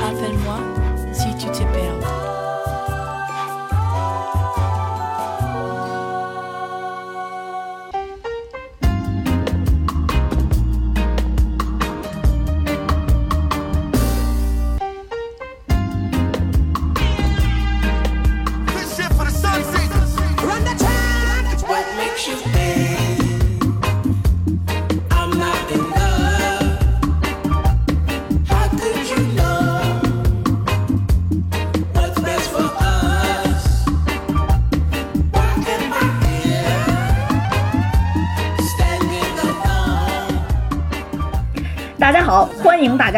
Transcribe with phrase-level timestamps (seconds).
[0.00, 0.58] Rappelle-moi
[1.12, 1.64] si tu t'es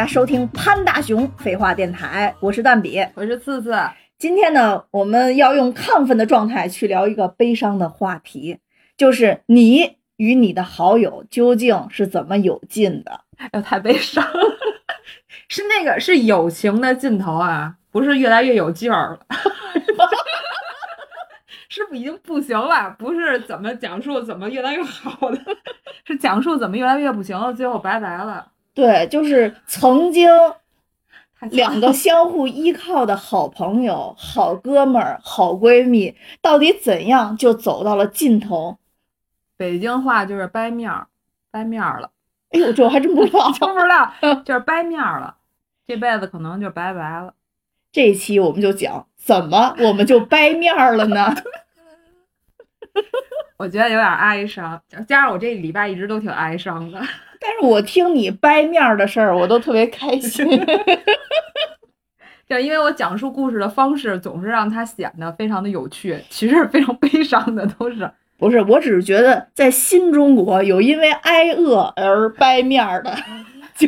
[0.00, 3.06] 家收听潘大熊废话电台，我是蛋比。
[3.12, 3.78] 我是次次，
[4.16, 8.60] 今天呢，我们要用亢奋的状态去聊一个悲伤的话题，
[8.96, 13.20] 就是你与你的好友究竟是怎么有劲的？
[13.36, 14.56] 哎呦，太悲伤了，
[15.48, 19.20] 是那个是友情的尽头啊，不是越来越有劲儿了，
[21.68, 25.38] 是不已经不行了，不是怎么讲述怎么越来越好的，
[26.06, 28.46] 是讲述怎么越来越不行了，最后拜拜了。
[28.74, 30.28] 对，就是曾经
[31.50, 38.78] 两个相互依靠的好朋友、好哥们儿、好闺蜜，到底怎样就走到了尽头？
[39.56, 41.08] 北京话就是掰面儿，
[41.50, 42.10] 掰面儿了，
[42.50, 43.50] 哎呦，这我还真不知道。
[43.58, 45.36] 真不知道，就是掰面儿了，
[45.86, 47.34] 这辈子可能就拜拜了。
[47.92, 51.34] 这一期我们就讲怎么我们就掰面儿了呢？
[53.58, 57.00] 我觉得有点哀伤，加上我这礼拜一直都挺哀伤的。
[57.40, 60.46] 但是我听你掰面儿的事儿，我都特别开心。
[62.46, 68.10] 就因为我讲述故事的方式总是让它显得非常的有趣，其实是非常悲伤的，都是。
[68.36, 73.14] 不是，我只是觉得在新中国有因为挨饿而掰面儿的，
[73.76, 73.86] 就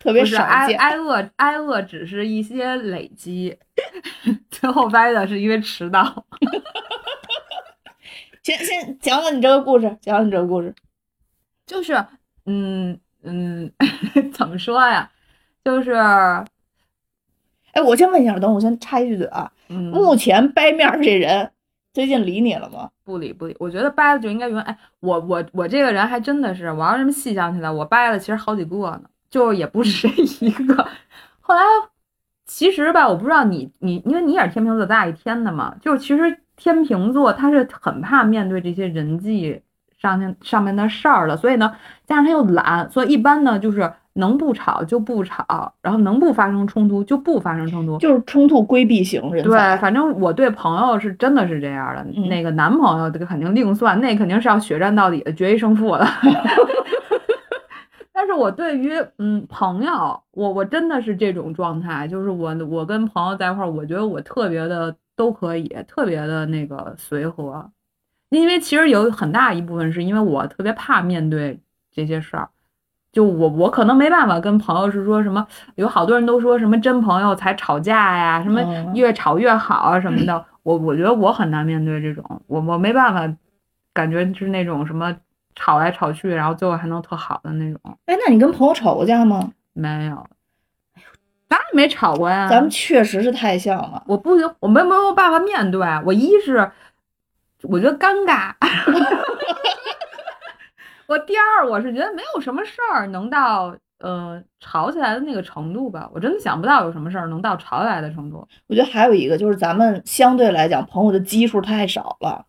[0.00, 0.78] 特别少见。
[0.78, 3.54] 挨挨饿，挨饿只是一些累积，
[4.50, 6.24] 最后掰的是因为迟到。
[8.42, 10.74] 先先讲讲你这个故事，讲讲你这个故事。
[11.66, 12.02] 就是，
[12.46, 13.70] 嗯嗯，
[14.32, 15.10] 怎么说呀？
[15.64, 15.92] 就是，
[17.72, 21.50] 哎，我先问一下，等我先插一句嘴啊，嗯，目前掰面儿这人
[21.92, 22.90] 最近理你了吗？
[23.04, 30.88] 不理不理，我觉得掰了就应该原哎，我我我这个人还真的是，我要这么细想起来，我掰了其实好几个呢，就也不是这一个。
[31.40, 31.62] 后来
[32.46, 39.62] 其实吧，我不知道你你，因为你也是天秤座，咱俩一天的嘛，就是其实天秤座他是很怕面对这些人际
[40.02, 41.72] 上面上面的事儿了，所以呢，
[42.04, 56.04] 加上他又懒，所以一般呢就是能不吵就不吵，然后能不发生冲突就不发生冲突，就是冲突规避型人对，反正我对朋友是真的是这样的，嗯那个男朋友这个肯定另算，那肯定是要血战到底的，决一胜负的。
[58.14, 67.68] 但是我对于嗯朋友，我我真的是这种状态，就是我我跟朋友在一块儿，我觉得我特别的都可以，特别的那个随和，
[68.40, 71.60] 因为其实有很大一部分是因为我特别怕面对
[71.92, 72.48] 这些事儿。
[73.12, 80.42] 就我我可能没办法跟朋友是说什么，有好多人都说什么真朋友才吵架呀，什么嗯越吵越好啊什么的。
[80.62, 83.36] 我我觉得我很难面对这种，我我没办法，
[83.92, 85.14] 感觉是那种什么
[85.54, 89.50] 吵来吵去，然后最后还能特好的那种，哎，那你跟朋友吵过架吗？
[89.74, 90.16] 没有。
[90.94, 91.02] 哎呦，
[91.50, 92.48] 咱也没吵过呀。
[92.48, 94.02] 咱们确实是太像了。
[94.06, 95.86] 我不行，我没没有办法面对。
[96.06, 96.70] 我一是
[97.62, 98.52] 我觉得尴尬，
[101.06, 106.08] 我第二我是觉得没有什么事儿能到呃吵起来的那个程度吧。
[106.12, 108.46] 我真的想不到有什么事儿能到吵起来的程度。
[108.66, 112.44] 我觉得还有一个就是咱们相对来讲朋友的基数太少了。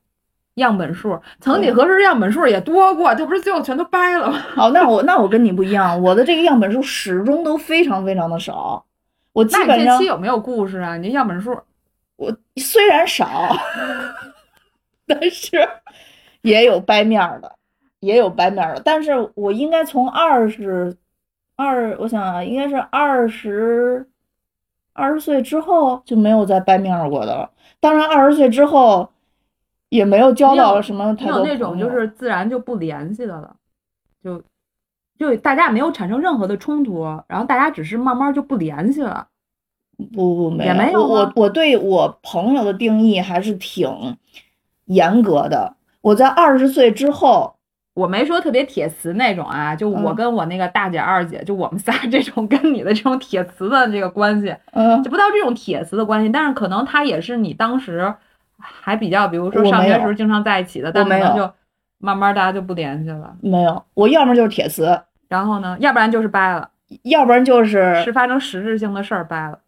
[0.55, 4.37] 样本数，曾几何时样本数也多过，这不是最后全都掰了吗？
[4.53, 8.85] 好，那我那我跟你不一样，我的这个样本数始终都非常非常的少。
[9.31, 10.95] 我基那你这本上期有没有故事啊？
[10.95, 11.59] 你这样本数，
[12.17, 13.27] 我虽然少，
[15.19, 15.57] 但是
[16.41, 17.55] 也有掰面儿的，
[17.99, 18.81] 也有掰面儿的。
[18.83, 20.95] 但是我应该从二十
[21.55, 24.07] 二，我想啊，应该是二十
[24.93, 27.49] 二十岁之后就没有再掰面儿过的了。
[27.79, 29.09] 当然，二十岁之后
[29.89, 33.55] 也没有交到什么你太多有那种就是自然就不联系的了，
[34.23, 34.41] 就
[35.17, 39.27] 就大家也没有产生任何的冲突，然后大家只是慢慢就不联系了。
[40.15, 43.87] 不不没也没有我我对我朋友的定义还是挺
[44.85, 45.75] 严格的。
[46.01, 47.55] 我在二十岁之后，
[47.93, 58.13] 我没说特别铁磁那种啊，就我嗯跟我那个大姐、二姐，就我们 仨这种跟你的这种铁磁的这个关系，嗯就，不到这种铁磁的关系，但是可能他也是你当时
[58.59, 61.53] 还比较，比如说上学时候经常在一起的，但没有能就
[61.99, 63.35] 慢慢大家就不联系了。
[63.41, 66.69] 没有，我要么就是铁磁，然后呢，要不然就是掰了，
[67.03, 69.59] 要不然就是是发生实质性的事儿掰了。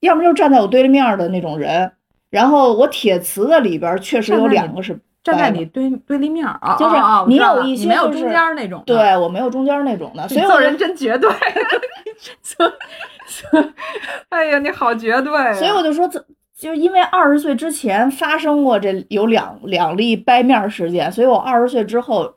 [0.00, 1.92] 要么就是站在我对立面的那种人。
[2.30, 6.96] 然后我铁磁的里边确实有两个是站在你对对立面儿啊，就是
[7.28, 11.30] 你有一些没有中就是间那种，对我没有中间那种的，所以做人真绝对。
[14.30, 15.54] 哎呀，你好绝对啊！
[15.54, 16.24] 所以我就说这。
[16.58, 22.34] 就因为二十岁之前发生过这有两两例掰面儿事件，所以我二十岁之后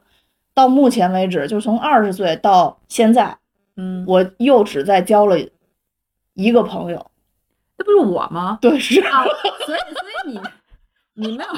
[0.54, 3.36] 到目前为止，就从二十岁到现在，
[3.78, 5.40] 嗯，我又只在交了
[6.36, 7.04] 一个朋友。
[7.82, 8.60] 这不是我吗？
[8.62, 9.24] 对，是啊，
[9.66, 10.40] 所以所以你
[11.14, 11.50] 你没有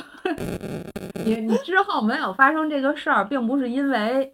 [1.25, 4.31] 你你之后没有发生这个事儿，并不是因为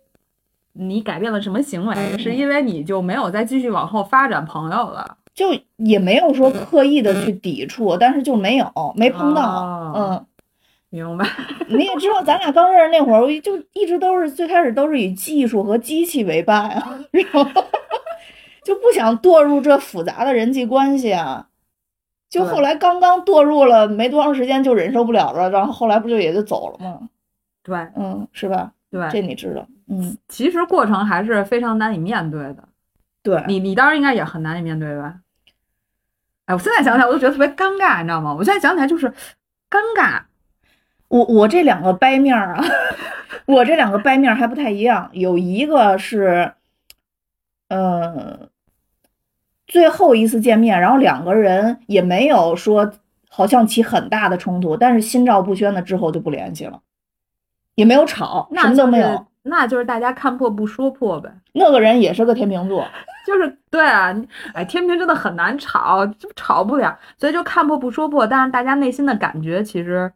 [0.73, 5.17] 你改变了什么行为，是因为你就没有再继续往后发展朋友了。
[5.33, 5.47] 就
[5.77, 9.41] 也没有说刻意的去抵触，但是就没有没碰到。
[9.41, 10.25] 哦嗯，
[10.89, 11.25] 明白？
[11.69, 17.43] 你也知道，咱俩刚认识那会儿，我就一直都是最开始都是以技术和机器为伴啊，然后
[18.63, 21.47] 就不想堕入这复杂的人际关系啊。
[22.29, 27.09] 就后来刚刚堕入了没多长时间，就忍受不了了，然后后来不就也就走了吗？
[27.63, 28.71] 对嗯，是吧？
[28.91, 29.67] 对这，你知道？
[29.87, 32.63] 嗯，其实过程还是非常难以面对的。
[33.21, 35.15] 对，你你当时应该也很难以面对吧？
[36.45, 38.33] 哎，我现在想起来我都觉得特别尴尬，你知道吗？
[38.33, 39.07] 我现在想起来就是
[39.69, 40.21] 尴尬。
[41.07, 42.63] 我我这两个掰面儿啊，
[43.47, 46.53] 我这两个掰面儿还不太一样，有一个是，
[47.69, 48.49] 嗯，
[49.69, 52.91] 最后一次见面，然后两个人也没有说
[53.29, 56.81] 好像起很大的冲突，但是心照不宣的之后就不联系了，
[57.75, 59.25] 也没有吵，什么那就是都没有。
[59.43, 61.31] 那就是大家看破不说破呗。
[61.53, 62.85] 那个人也是个天秤座，
[63.25, 68.27] 就是对啊，你哎，天平真的很难吵，就吵不了，所以就看破不说破。
[68.27, 70.11] 但是大家内心的感觉其实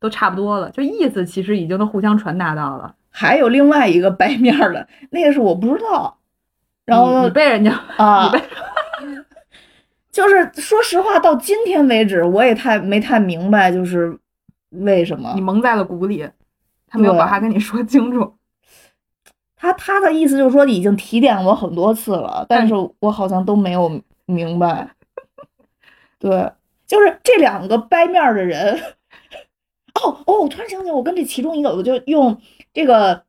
[0.00, 2.94] 都差不多了，就意思其实已经都互相传达到了。
[3.10, 6.16] 还有另外一个白面儿的，那个是我不知道，
[6.86, 8.44] 然后你你被人家啊你被，
[10.12, 14.16] 就是说实话，到今天为止，我也太没太明白，就是
[14.70, 16.28] 为什么你蒙在了鼓里，
[16.86, 18.34] 他没有把话跟你说清楚。
[19.56, 24.88] 他他的意思就是说已经提点我很多次了，但是我好像都没有明白。
[26.18, 26.52] 对，
[26.86, 28.78] 就是这两个掰面儿的人。
[29.94, 32.38] 哦哦，我突然想起来，我跟这其中一个，我就用
[32.72, 33.22] 这个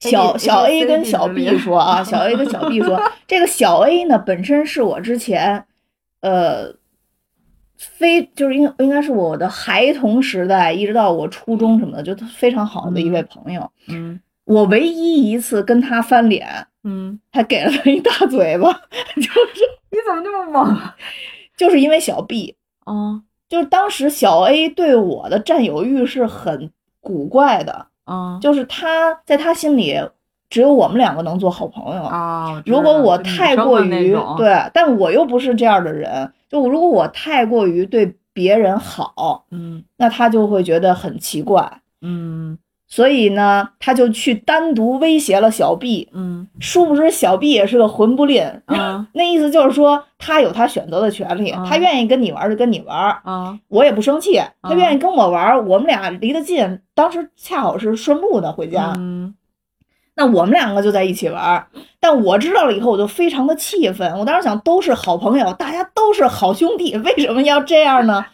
[0.00, 5.66] 小小 A 跟小 B 说啊，小 A 跟小 B 说， 这个小 A 呢本身是我之前，
[6.20, 6.74] 呃，
[7.76, 13.70] 非就是应应该是我的孩童时代，一直到我初中什么的，就非常好的一位朋友。
[13.88, 16.48] 嗯我唯一一次跟他翻脸，
[16.82, 18.72] 嗯，还给了他一大嘴巴，
[19.14, 20.74] 就是你怎么这么猛？
[21.54, 22.56] 就是因为小 B，
[22.86, 30.00] 嗯就是当时小 A 对我的占有欲是很古怪的，嗯就是他在他心里
[30.50, 32.02] 只有我们两个能做好朋友。
[32.02, 41.80] 哦，如果我太过于对，但我又不是这样的人，就如果我太过于对别人好，嗯那他就会觉得很奇怪。
[42.02, 42.56] 嗯
[42.90, 54.38] 所以呢，他就去单独威胁了小 B，嗯殊不知小 B 也是个混不吝，嗯 那意思就是说，他有他选择的权利，嗯他愿意跟你玩就跟你玩，啊我也不生气。
[54.62, 59.34] 他嗯愿意跟我玩，我们俩离得近，当时恰好是顺路的回家，嗯
[60.18, 61.64] 那我们两个就在一起玩。
[62.00, 64.12] 但我知道了以后，我就非常的气愤。
[64.18, 68.24] 我当时想，都是好朋友，大家都是好兄弟，为什么要这样呢？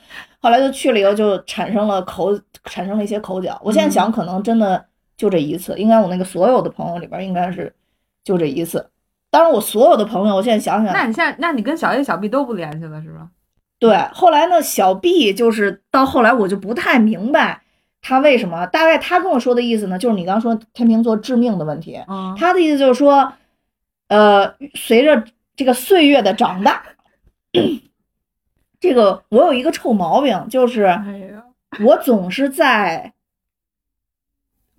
[0.41, 2.31] 后来就去了以后，就产生了口，
[2.65, 3.61] 产生了一些口角。
[3.63, 4.83] 我现在想，可能真的
[5.17, 7.75] 就这一次，应该我那个所有的朋友里边，应该是
[8.25, 8.89] 就这一次。
[9.31, 13.29] 当然，我所有的朋友，我现在想想，那你现在，那你跟小 A、小 B 都不联系了是吧？
[13.79, 17.61] 对，后来呢，小 B 就是到后来我就不太明白
[18.07, 22.37] 他为什么，大概他跟我说的意思呢，就是你刚说天秤座致命的问题，嗯。
[22.39, 23.33] 他的意思就是说，
[24.09, 25.25] 呃，随着
[25.57, 26.83] 这个岁月的长大，
[28.79, 30.95] 这个我有一个臭毛病，就是
[31.83, 33.15] 我总是在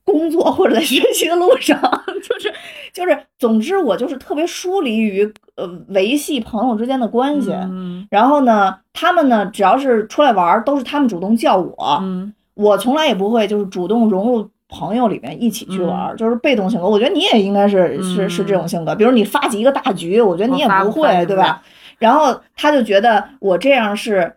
[0.03, 1.81] 工作或者在学习的路上，
[2.21, 2.53] 就 是
[2.93, 7.51] 就是，总之我就是特别疏离于呃维系朋友之间的关系。
[7.51, 8.07] 嗯。
[8.11, 16.87] 然后呢，他们呢，只要是出来玩，都是他们主动叫我，嗯我从来也不会就是主动融入朋友里面一起去玩儿，就是被动性格。
[16.87, 21.61] 我觉得你也应该是是是这种性格，比如你发起一个大局，我觉得你也不会，对吧？
[21.99, 24.35] 然后他就觉得我这样是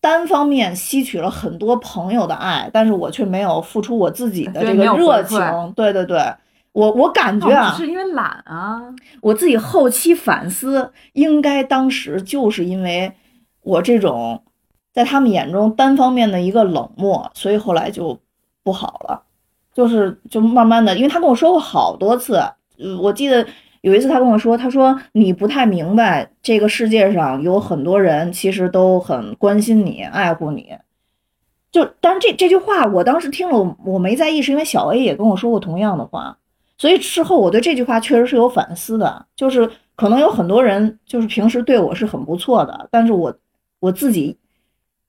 [0.00, 5.38] 单方面吸取了很多朋友的爱，但是我却没有付出我自己的这个热情。
[5.76, 6.18] 对对对，
[6.72, 8.80] 我我感觉哦啊，只是因为懒啊。
[9.20, 13.12] 我自己后期反思，应该当时就是因为
[13.62, 14.42] 我这种
[14.92, 18.18] 在他们眼中单方面的一个冷漠，所以后来就
[18.62, 19.22] 不好了。
[19.72, 22.42] 就是就慢慢的，因为他跟我说过好多次，
[23.00, 23.46] 我记得
[23.82, 30.76] 有一次他跟我说，他说你不太明白这个世界上有很多人其实都很关心你、爱护你。
[31.70, 36.36] 就，但是这这句话我当时听了，我没在意，是因为小 A 也跟我说过同样的话，
[36.76, 43.32] 所以事后我对这句话确实是有反思的，就是可能有很多人就是平时对我是很不错的，但是我
[43.78, 44.36] 我自己，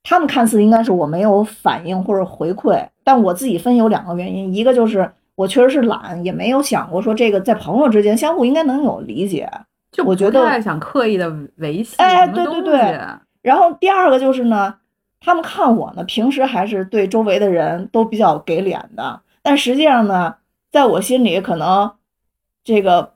[0.03, 9.49] 他们看似应该是我没有反应或者回馈，但我自己分有两个原因，一个就是我确实是懒，也没有想过说这个在朋友之间相互应该能有理解，
[9.91, 12.99] 就我觉得想刻意的维系哎对对对
[13.41, 14.73] 然后第二个就是呢，
[15.19, 20.35] 他们看我呢，平时还是对周围的人都比较给脸的，但实际上呢，
[20.71, 21.91] 在我心里可能
[22.63, 23.13] 这个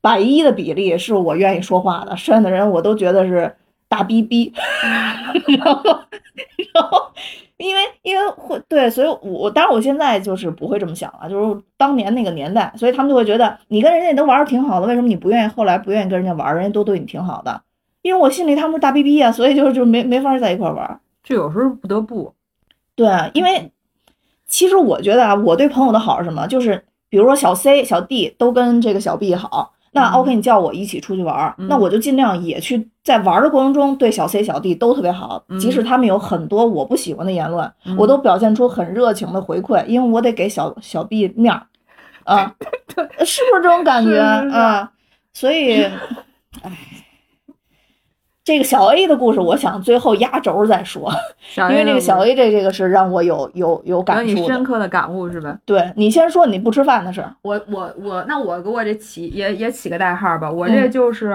[0.00, 3.54] 百一的比例是我愿意说话的，剩下的人我都觉得是
[3.92, 4.50] 大逼逼。
[5.58, 5.82] 然后，
[6.74, 7.10] 然后，
[7.58, 16.54] 因为因为会对，所以我我当然我现在就是不会这么想了，就是当年那个年代，所以他们就会觉得你跟人家都玩的挺好的，为什么你不愿意后来不愿意跟人家玩？
[16.56, 17.60] 人家都对你挺好的。
[18.00, 21.00] 因为我心里他们是大逼逼啊，所以就就没没法在一块玩。
[21.22, 22.34] 这有时候不得不。
[22.96, 23.70] 对，因为
[24.48, 26.46] 其实我觉得啊，我对朋友的好是什么？
[26.46, 41.62] 就是比如说小 C、小 D 都跟这个小 B 好，那嗯 OK，你叫我一起出去玩儿，嗯那我就尽量也去在玩儿的过程中对小 C、小 D 都特别好，嗯即使他们有很多我不喜欢的言论，嗯我都表现出很热情的回馈，因为我得给小小 B 面儿
[42.24, 42.54] 啊，
[43.24, 44.90] 是不是这种感觉啊？
[45.34, 45.82] 所以，
[46.62, 46.70] 唉。
[48.44, 51.12] 这个小 A 的故事，我想最后压轴再说，
[51.56, 54.52] 因为这个小 A 这这个是让我有有有有感你触的。
[54.52, 55.56] 深刻的感悟是吧？
[55.64, 61.30] 对你先说你不吃饭的事儿，我我我，那我给我这起也也起个代号吧，我这嗯就是、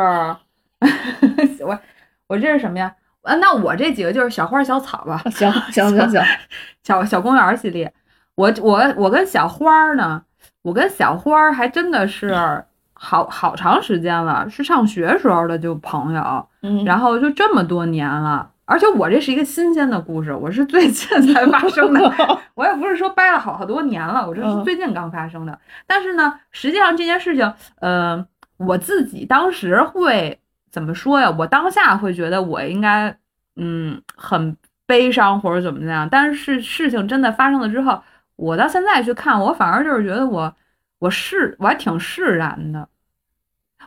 [1.66, 1.80] 我
[2.28, 2.94] 我这是什么呀？
[3.22, 6.22] 啊，那我这几个就是小花小草吧，行行行行，
[6.84, 7.92] 小小公园系列。
[8.36, 10.22] 我我我跟小花呢，
[10.62, 12.64] 我跟小花还真的是
[13.00, 18.50] 好好长时间了，是上学时候的就朋友，嗯，然后就这么多年了。
[18.66, 25.58] 而且我这是一个新鲜的故事，我是最近才发生的，我也不是说掰了好好多年了，我这是嗯最近刚发生的。
[25.86, 28.25] 但是呢，实际上这件事情，呃，
[28.58, 30.38] 我自己当时会
[30.70, 31.34] 怎么说呀？
[31.38, 33.16] 我当下会觉得我应该，
[33.56, 36.06] 嗯，很悲伤或者怎么样。
[36.12, 37.98] 但是事情真的发生了之后，
[38.36, 40.54] 我到现在去看，我反而就是觉得我，
[41.00, 42.88] 我释，我还挺释然的。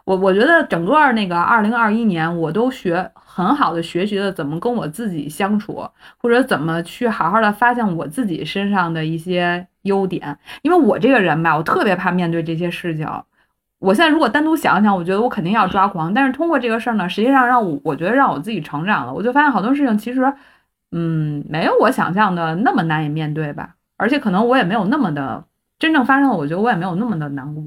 [0.04, 5.86] 我我觉得整个那个二零二一年，我都学很好的学习了怎么跟我自己相处，
[6.18, 10.38] 或者怎么去好好的发现我自己身上的一些优点。
[10.62, 13.06] 因为我这个人吧，我特别怕面对这些事情。
[13.78, 16.12] 我现在如果单独想想，我觉得我肯定要抓狂。
[16.14, 19.12] 但是通过这个事儿呢，实际上让我我觉得让我自己成长了。
[19.12, 20.32] 我就发现好多事情其实，
[20.92, 23.74] 嗯，没有我想象的那么难以面对吧。
[23.96, 25.44] 而且可能我也没有那么的
[25.80, 27.64] 真正发生了，我觉得我也没有那么的难过。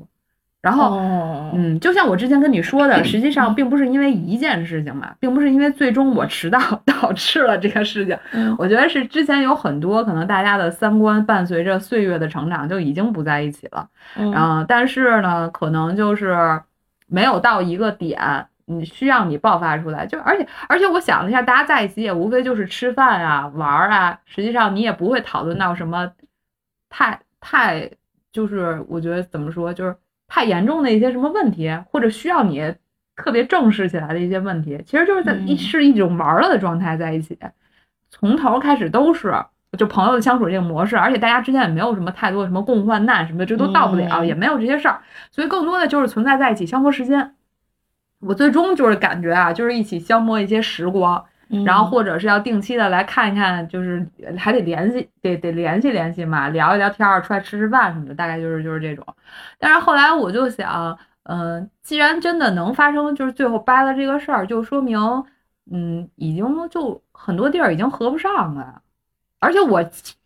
[0.61, 8.17] 然后，哦，嗯，就像我之前跟你说的，实际上并不是因为一件事情嘛，并不是因为最终我迟到 导致了这个事情。
[8.31, 16.61] 嗯我觉得是之前有很多可能大家的三观伴随着岁月的成长就已经不在一起了，嗯嗯，但是呢，可能就是
[17.07, 20.05] 没有到一个点，你需要你爆发出来。
[20.05, 26.09] 就而且而且我想了一下，大家在一起也无非就是吃饭啊、玩儿啊，实际上你也不会讨论到什么
[26.89, 27.91] 太太
[28.33, 29.95] 就是我觉得怎么说就是
[30.27, 32.75] 太严重的一些什么问题，或者需要你
[33.15, 37.39] 特别正视起来的一些问题，其实就是在一嗯是一种玩儿了的状态在一起，
[38.09, 39.33] 从头开始都是。
[39.75, 47.33] 就朋友的相处这个模式，而且大家之间也没有什么太多什么共患难什么的，这都到不了，嗯也没有这些事儿，所以更多的就是存在在一起消磨时间。
[48.19, 51.25] 我最终就是感觉啊，就是一起消磨一些时光，嗯
[51.65, 54.05] 然后或者是要定期的来看一看，就是
[54.37, 59.05] 还得联系，得得联系联系嘛，聊一聊天儿，出来吃吃饭什么的，大概就是就是这种。
[59.59, 64.97] 但是后来我就想，嗯、既然真的能发生，就是最后掰了这个事儿，就说明，
[65.71, 68.81] 嗯，已经就很多地儿已经合不上了。
[69.39, 69.83] 而且我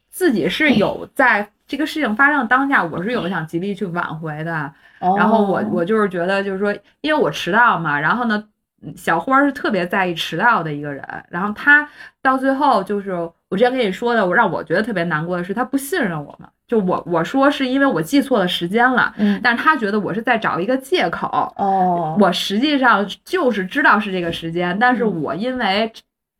[0.09, 4.71] 自己是有在这个事情发生的当下，我是有想极力去挽回的。
[4.99, 8.49] 然后我哦我就是觉得，就是说，因为我迟到嘛，然后呢，嗯
[8.95, 11.87] 小花儿是特别在意迟到的一个人，然后她
[12.21, 13.11] 到最后就是
[13.49, 25.91] 我之前跟你说的，我让我觉得特别难过的是，她不信任我嘛，就我我说是因为我记错了时间了，嗯但是她觉得我是在找一个借口，哦，我实际上就是知道是这个时间，但是嗯我因为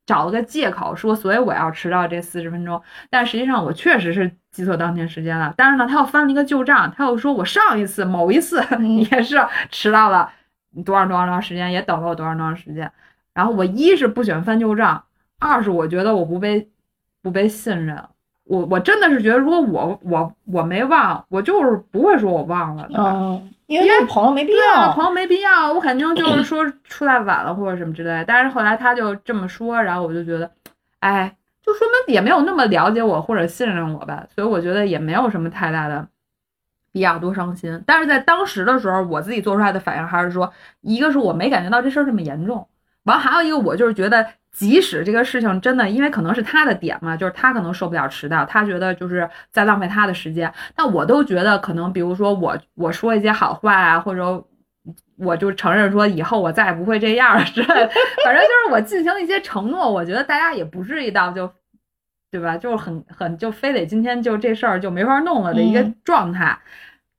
[0.06, 2.82] 找了个借口说，所以我要迟到这四十分钟。
[3.10, 5.54] 但实际上我确实是记错当天时间了。
[5.58, 9.36] 但是呢，他又翻了一个旧账，他又说我上一次某一次嗯 也是
[9.70, 10.30] 迟到了
[10.84, 12.92] 多少多少多长时间，也等了我多少多长时间。
[13.34, 15.04] 然后我一是不喜欢翻旧账，
[15.40, 16.68] 二是我觉得我不被
[17.22, 18.02] 不被信任。
[18.46, 22.96] 我我真的是觉得，如果我我我没忘，我就是不会说我忘了的。
[22.98, 24.92] 嗯，因为那个朋友没必要。
[24.94, 28.26] 朋友没必要，我肯定就是说出来晚了或者什么之类的。
[28.26, 30.50] 但是后来他就这么说，然后我就觉得，
[31.02, 36.08] 哎，就说明也没有那么了解我或者信任我吧，所以我觉得也没有什么太大的
[37.20, 37.84] 多伤心。
[37.86, 40.52] 但是在当时的时候，我自己做出来的反应还是说，
[40.82, 42.68] 一个是我没感觉到这事儿这么严重，
[43.04, 54.44] 完还有一个我就是觉得，即使这个事情真的因为可能是他的点嘛，就是他可能受不了迟到，他觉得就是在浪费他的时间，但我都觉得可能，比如说我我说一些好话啊，或者
[55.18, 57.90] 我就承认说以后我再也不会这样了之类的，
[58.26, 61.52] 反正就是我进行一些承诺，我觉得大家也不至于到就，
[62.32, 62.58] 对吧？
[62.58, 66.58] 就是很很就非得今天就这事儿就没法弄了的一个嗯状态。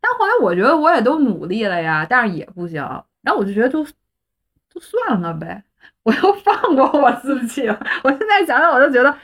[0.00, 2.82] 但后来我觉得我也都努力了呀，但是也不行，
[3.22, 5.62] 然后我就觉得就就算了呗，
[6.02, 7.78] 我又放过我自己了。
[8.02, 9.14] 我现在想想我就觉得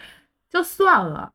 [0.51, 1.33] 就算了，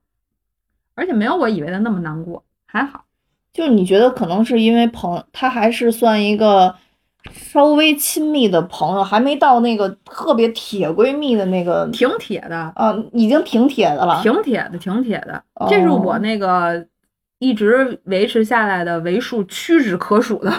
[0.95, 3.05] 而且没有我以为的那么难过，还好。
[3.51, 6.75] 就你觉得可能是因为朋，他还是算一个
[7.31, 14.21] 稍微亲密的朋友，还没到那个特别铁闺蜜的那个挺铁的，啊，已经挺铁的了。
[14.21, 15.43] 挺铁的，挺铁的。
[15.67, 16.85] 这是哦我那个
[17.39, 20.53] 一直维持下来的为数屈指可数的，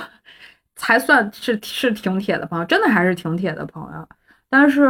[0.74, 4.08] 才算是是挺铁的朋友，真的还是挺铁的朋友。
[4.48, 4.84] 但是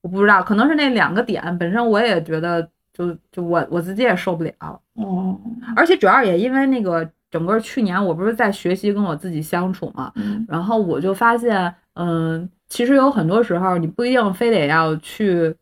[0.00, 5.38] 我不知道，可能是那两个点本身，我也觉得就就我我自己也受不了，嗯
[5.76, 10.44] 而且主要也因为那个整个去年我不是在学习跟我自己相处嘛，嗯。
[10.48, 15.54] 然后我就发现，嗯，其实有很多时候你不一定非得要去，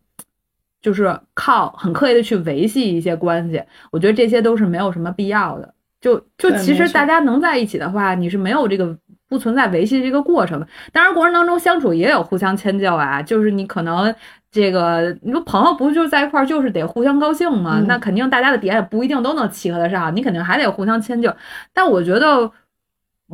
[0.86, 5.74] 就是靠很刻意的去维系一些关系，我觉得这些都是没有什么必要的。
[6.00, 8.96] 就就其实大家能在一起的话，你是没有这个
[9.28, 10.68] 不存在维系这个过程的。
[10.92, 14.14] 当然，过程当中相处也有互相迁就啊，就是你可能
[14.52, 17.80] 这个你说朋友不就是在一块儿就是得互相高兴吗？
[17.80, 21.34] 嗯那肯定大家的点也不一定都能契合得上，你肯定还得互相迁就。
[21.72, 22.52] 但我觉得，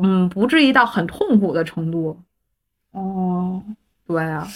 [0.01, 2.19] 嗯，不至于到很痛苦的程度。
[2.93, 3.61] 哦，
[4.07, 4.47] 对啊，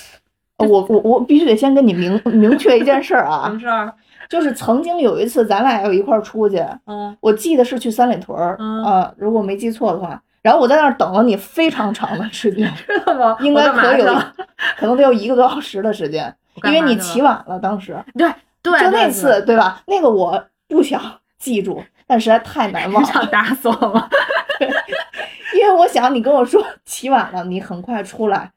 [0.57, 3.93] 我我我必须得先跟你明明确一件事儿啊，事儿？
[4.27, 10.21] 就是曾经有一次咱俩要一块儿出去，嗯，我记得是去三里屯儿，嗯啊，如果没记错的话。
[10.43, 13.35] 然后我在那儿等了你非常长的时间，知道吗？
[13.41, 14.33] 应该可有去了
[14.77, 17.59] 可能得有一个多小时的时间，因为你起晚了。
[17.59, 18.29] 当时对
[18.61, 19.81] 对，就那对次对吧？
[19.87, 21.01] 那个我不想
[21.37, 24.07] 记住，但实在太难忘了想，打死我吗？
[25.57, 28.49] 因为我想你跟我说起晚了，你很快出来，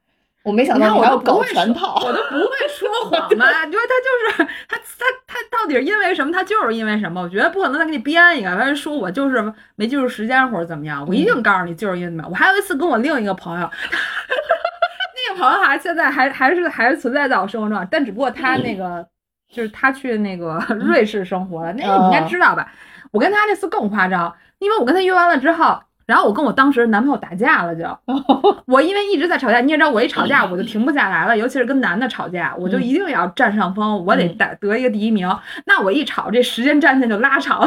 [0.42, 1.96] 我没想到我到你还要搞全套。
[2.04, 3.64] 我都不会说谎 嘛。
[3.66, 6.32] 你说他就是他他他到底是因为什么？
[6.32, 7.20] 他就是因为什么？
[7.20, 11.04] 我觉得不可能再给你编一个，完了说我就是没记住时间或者怎么样。
[11.06, 12.26] 我一定告诉你就是因为什么。
[12.30, 13.68] 我还有一次跟我另一个朋友，
[15.28, 19.06] 那个朋友还现在还还是还是存在在我生活中，但只不过他那个
[19.52, 22.72] 就是他去那个瑞士生活了，那个你应该知道吧？
[23.12, 25.78] 我跟他那次更夸张，因为我跟他约完了之后。
[26.10, 27.84] 然后我跟我当时男朋友打架了就，
[28.66, 35.28] 我因为一直在吵架，你也知道我一吵架 我就停不下来了，尤其是跟男的吵架，我就一定要占上风，我得嗯得得一个第一名。
[35.66, 37.60] 那我一吵，这时间战线就拉长。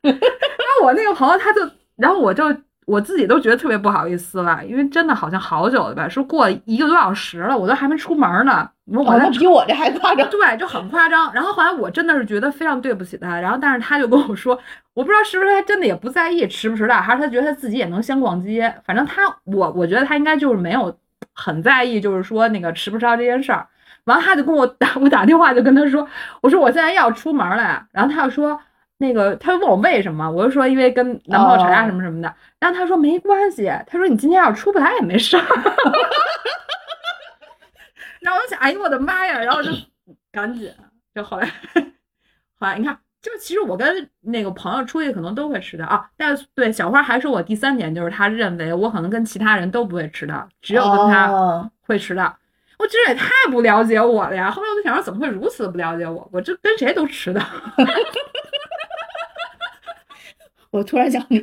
[0.00, 1.60] 然后我那个朋友他就，
[1.96, 2.44] 然后我就
[2.84, 8.68] 我自己都觉得特别不好意思了，因为真的好像好久了吧，说过一个多小时了，我都还没出门呢。
[8.84, 10.28] 你说我哦，在那比我这还夸张。
[10.28, 11.32] 对，就很夸张。
[11.32, 14.58] 然后后来我真的是觉得非常对不起他，然后但是他就跟我说，
[14.94, 18.74] 我不知道是不是他真的也不在意迟不迟到，还是他觉得他自己也能先逛街。
[18.84, 20.92] 反正他我我觉得他应该就是没有
[21.32, 23.64] 很在意，就是说那个迟不迟到这件事儿。
[24.04, 26.04] 完了他就跟我打我打电话就跟他说，
[26.40, 28.60] 我说我现在要出门了，然后他就说。
[29.02, 32.32] 那个，他就问我为什么，我就说因为跟男朋友吵架什么什么的。
[32.60, 35.42] 然后他说没关系，他说你今天要是出不来也没事儿。
[38.20, 39.40] 然后我就想，哎呦我的妈呀！
[39.40, 39.70] 然后就
[40.30, 40.72] 赶紧，
[41.12, 41.46] 就后来，
[42.58, 52.38] 后来你看，就其实我跟那个朋友出去可能都会迟到啊，但是对小花还说我第三点，就是他认为我可能跟其他人都不会迟到，只有跟他哦会迟到。
[52.78, 54.48] 我这也太不了解我了呀！
[54.50, 56.28] 后来我就想说，怎么会如此不了解我？
[56.32, 57.40] 我这跟谁都迟到。
[60.72, 61.38] 我突然想，你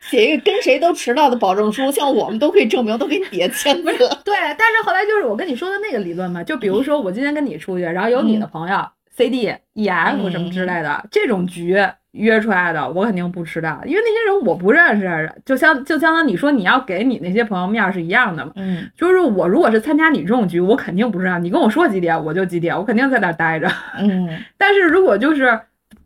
[0.00, 3.84] 写一个跟谁都迟到的保证书，像我们都可以证明，都给你叠签字。
[4.24, 8.84] 对，但是后来就是我跟你说的那个理论嘛，就比如说我今天跟你出去，然后有你的朋友、
[9.16, 18.50] C D、E F 什么之类的、这种局约出来的，我肯定不迟到，因为那些人我不认识，就相就相当你说你要给你那些朋友面是一样的嘛。
[18.56, 23.70] 嗯就是我如果是参加你这种局，我肯定不知道，你跟我说几点我就几点，我肯定在那待着。
[24.00, 25.60] 嗯， 但是如果就是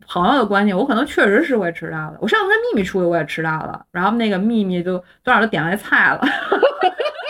[0.09, 2.17] 朋友的关系，我可能确实是会迟到的。
[2.19, 6.21] 我上次跟秘密出去我也迟到了，然后那个秘密就多少都点外菜了，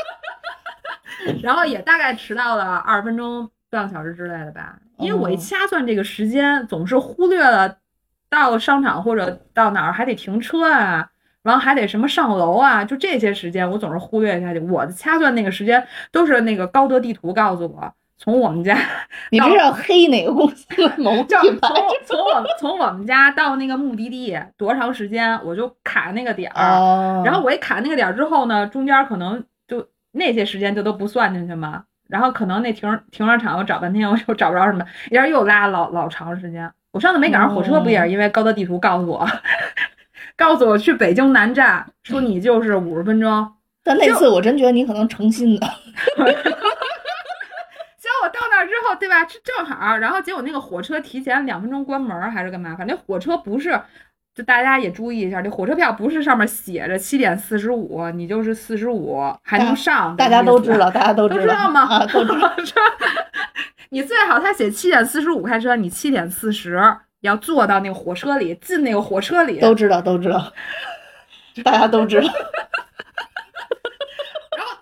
[1.44, 4.78] 然后也大概迟到了二十分钟、半个小时之类的吧。
[4.98, 7.78] 因为我一哦掐算这个时间，总是忽略了
[8.30, 11.10] 到商场或者到哪儿还得停车啊，
[11.44, 14.60] 然后还得什么上楼啊，就这些时间我总是忽略下去。
[14.60, 18.78] 我的掐算那个时间都是那个高德地图告诉我，从我们家
[19.32, 21.70] 你这是要黑哪个公司的 某就品牌
[22.06, 22.18] 从？
[22.18, 26.62] 从我从我们家到那个目的地多长时间，我就卡那个点儿。
[26.62, 31.86] 哦，然后我一卡那个点儿之后呢，中间可能就那些时间就都不算进去嘛。
[32.10, 36.70] 然后可能那停停车场我找半天我又找不着什么，然后又拉老老长时间。
[36.92, 39.26] 我上次没赶上火车，不也是因为高德地图告诉我，
[40.36, 43.50] 告诉我去北京南站，说你就是五十分钟。
[43.82, 45.68] 但那次我真觉得你可能诚心的。
[48.24, 49.28] 我到那儿之后，对吧？
[49.28, 52.76] 是正好，然后结果那个火车提前两分钟关门还是干嘛？
[52.76, 53.80] 反正火车不是，
[54.36, 60.16] 就大家也注意一下，这火车票不是上面写着七点四十五，你就是四十五还能上。
[60.16, 61.82] 大家都知道，大家都知都知道吗？
[61.82, 62.52] 啊，都知道。
[63.92, 66.80] 你最好他写七点四十五开车，你七点四十
[67.22, 69.60] 要坐到那个火车里，进那个火车里。
[69.60, 70.54] 都知道，都知道，
[71.66, 72.28] 大家都知道。
[74.56, 74.78] 然后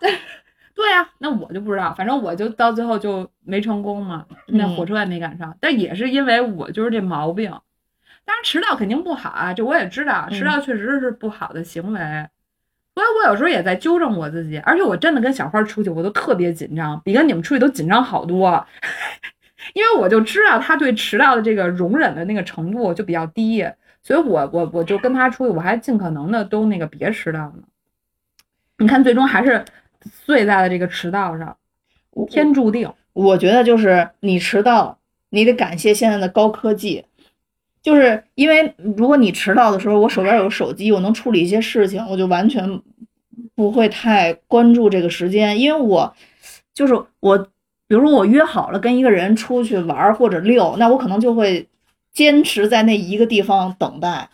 [0.78, 5.58] 对对呀、那我就不知道，反正我就到最后就没成功嘛，那嗯火车也没赶上。
[5.60, 7.50] 但也是因为我就是这毛病，
[8.24, 12.00] 当然迟到肯定不好啊，这我也知道，迟到确实是不好的行为。
[12.96, 18.66] 所以我有时候也在纠正我自己，而且我真的跟小花出去，我都特别紧张，比跟你们出去都紧张好多。
[19.74, 23.68] 因为我就知道他对迟到的这个容忍的那个程度就比较低，
[24.02, 27.64] 所以我我我就跟他出去，我还尽可能的都那个别迟到呢。
[28.78, 29.66] 你看，最终还是
[30.12, 31.56] 碎在了这个迟到上，
[32.30, 32.92] 天注定。
[33.14, 37.04] 我觉得就是你迟到，你得感谢现在的高科技，
[37.82, 42.80] 就是因为如果你迟到的时候，我手边有手机，我能处理一些事情，我就完全
[43.56, 46.14] 不会太关注这个时间，因为我
[46.74, 47.38] 就是我，
[47.88, 51.68] 比如说我约好了跟一个人出去玩或者遛，那我可能就会
[52.14, 54.30] 坚持在那一个地方等待。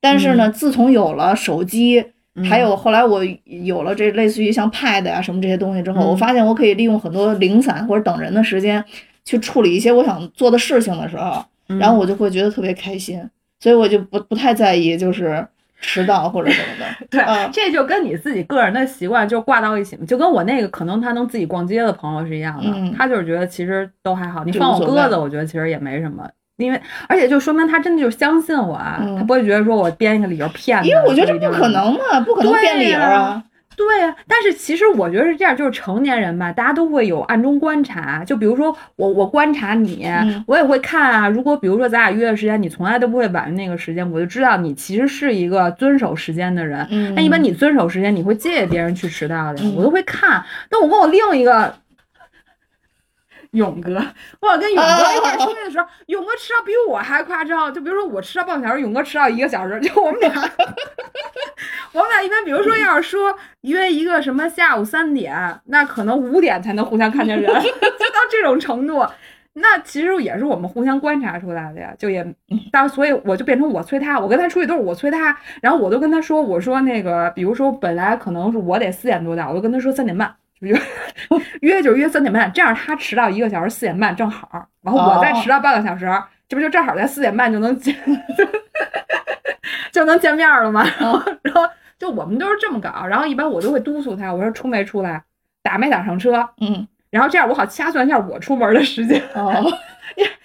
[0.00, 2.12] 但是呢，自从有了手机，
[2.44, 8.84] 还有后来我有了这类似于像 Pad 啊什么这些东西之后，嗯我发现我可以利用很多零散或者等人的时间
[9.24, 13.20] 去处理一些我想做的事情的时候，嗯然后我就会觉得特别开心，
[13.60, 15.46] 所以我就不不太在意就是
[15.80, 16.86] 迟到或者什么的。
[17.10, 26.28] 对，嗯这就跟你自己个人的习惯就挂到一起嘛，就跟我那个可能他能自己逛街的朋友是一样的，嗯他就是觉得其实都还好，你放我鸽子，我觉得其实也没什么。
[26.60, 30.84] 因为，而且就说明他真的就相信我啊，嗯他不会觉得说我编一个理由骗他。
[30.84, 33.42] 因为我觉得这不可能嘛，不可能编理由啊。
[33.76, 38.22] 对呀、但是其实我觉得是这样，就是成年人吧，大家都会有暗中观察。
[38.22, 41.26] 就比如说我，我观察你，嗯我也会看啊。
[41.26, 46.86] 如果比如说咱俩约的时间，你从来都不会晚于那个时间，我就知道你其实是一个遵守时间的人。
[46.90, 50.44] 嗯，那一般你遵守时间，你会介意别人去迟到的，嗯我都会看。
[50.68, 51.74] 但我跟我另一个
[53.52, 53.94] 勇哥，
[54.40, 57.72] 我跟勇哥一块出去的时候，勇哥迟到比我还夸张。
[57.72, 60.30] 就比如说我迟到半个小时，勇哥迟到一个小时，就我们俩，
[61.92, 69.04] 我们俩一般，比如说要是说约一个什么下午三点，那可能五点才能互相看见人， 就到这种程度。
[69.54, 72.24] 那其实也是我们互相观察出来的呀，就也
[72.70, 80.80] 到，所以我就变成我催他，我跟他出去都是我催他，然后我都跟他说，我说那个，比如说本来可能是我得四点多到，我就跟他说三点半，就约
[81.60, 86.06] 约就约三点半，这样他迟到一个小时，四点半正好，然后我再迟到半个小时，
[86.48, 87.94] 这不就正好在四点半就能见
[89.92, 90.84] 就能见面了吗？
[90.98, 91.62] 然 后然后
[91.98, 95.22] 就我们都是这么搞，然后一般我都会督促他，我说出没出来，
[95.62, 99.20] 打没打上车，嗯然后这样我好掐算一下我出门的时间。
[99.34, 99.52] 哦，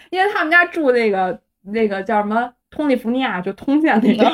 [0.10, 4.32] 因为他们家住那个那个叫什么通利福尼亚，就通县那边，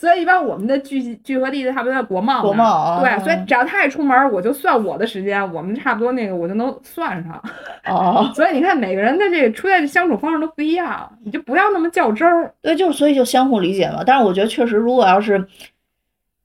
[0.00, 2.40] 所以一般我们的聚聚合地差不多在国贸。
[2.40, 7.42] 国贸啊对，所以只要他一出门，我就算我的时间，我们差不多那个我就能算上。
[7.86, 12.54] 哦， 所以你看，每个人的这个出现的相处方式都不一样，你就不要那么较真儿。
[12.62, 14.04] 对，就所以就相互理解嘛。
[14.06, 15.44] 但是我觉得确实，如果要是，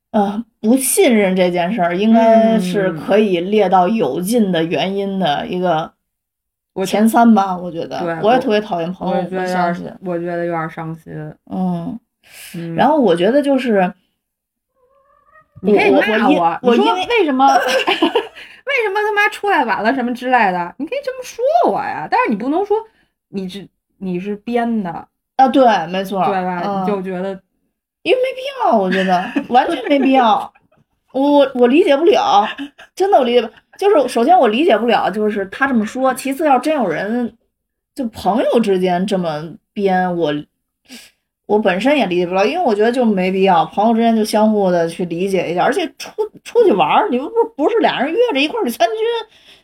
[0.10, 5.92] 呃，不信任这件事儿，应该是嗯可以列到有劲的原因的一个
[6.74, 7.56] 我前三吧。
[7.56, 11.14] 我觉得，我也特别讨厌朋我友觉得有点不相信。，我觉得有点伤心。
[11.52, 12.00] 嗯，
[12.56, 13.94] 嗯，然后我觉得就是，
[15.62, 22.78] 你可以骂我我因我，你说为为什么 为什么他妈出来晚了什么之类的，你可以这么说我呀，但是你不能说
[23.30, 26.62] 你是你是编的，啊，对，没错，对吧？
[26.66, 27.30] 嗯你就觉得
[28.04, 30.52] 因为没必要，我觉得完全没必要。
[31.14, 32.44] 我我我理解不了，
[32.96, 33.50] 真的我理解不。
[33.78, 36.14] 就是首先我理解不了，就是他这么说。
[36.14, 37.38] 其次，要真有人
[37.94, 40.34] 就朋友之间这么编，我
[41.54, 45.64] 我本身也理解不了，因为我觉得就没必要，朋友之间就相互的去理解一下。
[45.64, 46.12] 而且出
[46.44, 48.98] 出去玩儿，你不不不是俩人约着一块儿去参军，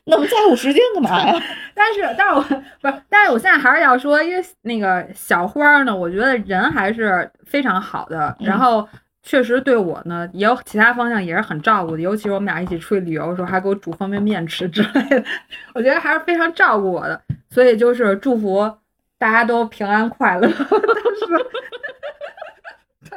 [0.06, 1.34] 那么在乎时间干嘛呀？
[1.74, 8.88] 但是，但是我不是，但是我现在还是要说，因为那个小花儿呢，我觉得人还是非常好的，然嗯后
[9.24, 15.24] 确实对我呢也有其他方向也是很照顾的，尤其是我们俩一起出去旅游的时候，还给我煮方便面吃之类的，
[15.74, 18.72] 我觉得还是非常照顾我的，所以就是祝福
[19.18, 21.46] 大家都平安快乐， 但是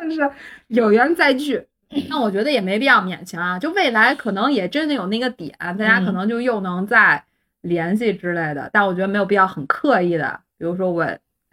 [0.02, 0.20] 但是
[0.66, 1.64] 有缘再聚。
[2.08, 7.22] 那我觉得也没必要勉强啊，就未来可能也真的有那个点，大家可嗯能就又能再
[7.60, 11.02] 联系之类的，但我觉得没有必要很刻意的，比如说我，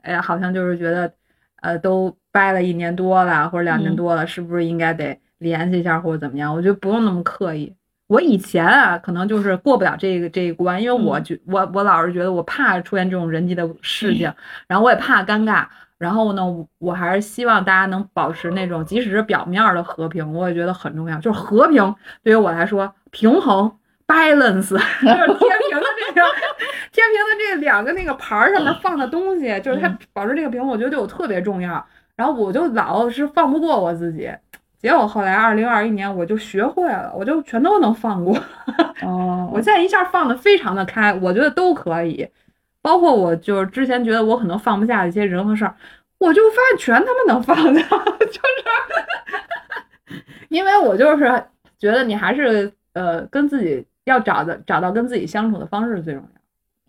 [0.02, 1.14] 哎呀，好像就是觉得，
[1.62, 6.56] 呃，都掰了一年多了或者两年嗯多了，是不是应该得联系一下或者怎么样？
[6.56, 7.76] 我觉得不用那么刻意。
[8.08, 14.34] 我以前啊，可能就是过不了这个这一关，因为我嗯觉我我老是觉得我怕出现这种人际的事情，
[14.68, 15.68] 然后我也怕尴尬，
[16.00, 21.20] 然后呢，我我还是希望大家能保持那种，即使是表面儿的和平，我也觉得很重要。
[21.20, 23.70] 就是和平对于我来说，平衡
[24.08, 26.22] balance 就是天平的这个
[26.92, 31.86] 天平的这两个那个盘儿上面放的东西，就是它嗯保持这个平衡，我觉得对我特别重要。
[32.16, 34.30] 然后我就老是放不过我自己，
[34.78, 38.38] 结果后来二零二一年我就学会了，我就全都能放过。
[39.04, 42.28] 哦我现在一下放的非常的开，我觉得都可以，
[42.90, 45.76] 包括我就是之前觉得我可能放不下的一些人和事儿，
[46.18, 47.82] 我就发现全他妈能放下，
[48.18, 51.44] 就是因为我就是
[51.78, 56.30] 觉得你还是呃跟自己要找的找到跟自己相处的方式最重要。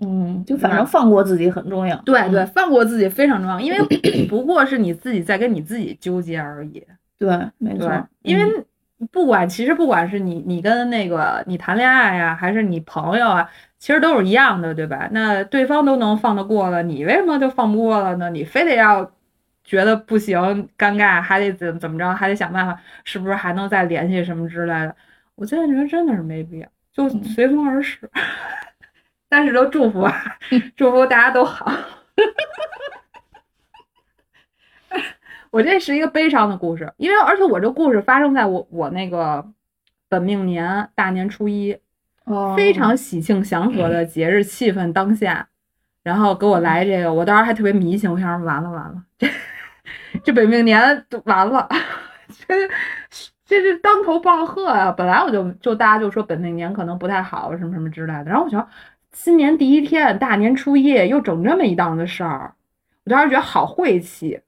[0.08, 1.94] 嗯，就反正放过自己很重要。
[2.06, 3.78] 对对，嗯放过自己非常重要，因为
[4.26, 6.82] 不过是你自己在跟你自己纠结而已。
[7.18, 8.64] 对，没错，，因为嗯
[9.10, 15.08] 不管其实不管是你你跟那个你谈恋爱呀、还是你朋友啊，其实都是一样的，对吧？
[15.12, 18.28] 那对方都能放得过了，你为什么就放不过了呢？
[18.30, 19.10] 你非得要
[19.64, 20.38] 觉得不行，
[20.76, 24.94] 尴尬，还得怎怎么着，还得想办法，是不是还能再联系什么之类的？
[25.34, 28.10] 我现在觉得真的是没必要，就嗯随风而逝。
[29.30, 30.12] 但是都祝福啊，
[30.76, 31.70] 祝福大家都好。
[35.50, 39.44] 我这是一个悲伤的故事，因为而且我这故事发生在我我那个
[40.08, 41.76] 本命年大年初一，
[42.24, 45.48] 哦非常喜庆祥和的节日气氛当下，
[46.04, 49.28] 然后给我来这个，我当时还特别迷信，我想说完了完了，这
[50.22, 51.68] 这本命年都完了，
[52.46, 52.54] 这
[53.44, 54.92] 这是当头棒喝啊！
[54.92, 58.68] 本来我就就大家就说本命年可能不太好什么什么之类的，然后我想
[59.12, 62.54] 新年第一天大年初一又整这么一档子事儿，
[63.04, 64.40] 我当时觉得好晦气。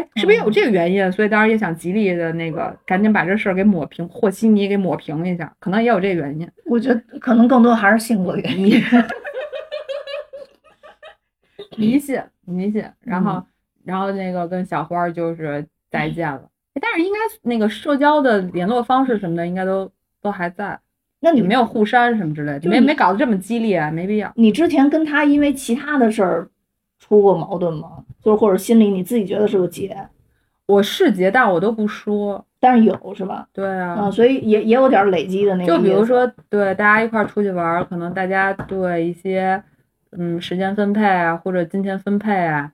[0.00, 1.12] 哎，是不是也有这个原因？
[1.12, 6.48] 所以当时也想极力的那个赶紧把这事儿给抹平，和稀泥给抹平一下，可能也有这个原因。
[6.64, 8.80] 我觉得可能更多还是性格原因。
[11.76, 13.46] 迷信，迷信，然后，嗯
[13.82, 16.42] 然后那个跟小花儿就是再见了，
[16.74, 20.78] 哎但是应该那个社交的联络方式什么的，应该都都还在，
[21.20, 24.30] 那你你没有互删什么之类的，没没搞得这么激烈，没必要。
[24.36, 26.50] 你之前跟他因为其他的事儿
[26.98, 27.99] 出过矛盾吗？
[28.22, 29.96] 就是或者心里你自己觉得是个结，
[30.66, 32.44] 我是结，但我都不说。
[32.62, 33.48] 但是有是吧？
[33.54, 35.72] 对啊，啊，所以也也有点累积的那个。
[35.74, 39.62] 就比如说，对大家一块儿出去玩，可能大家对一些
[40.10, 42.70] 嗯时间分配啊，或者金钱分配啊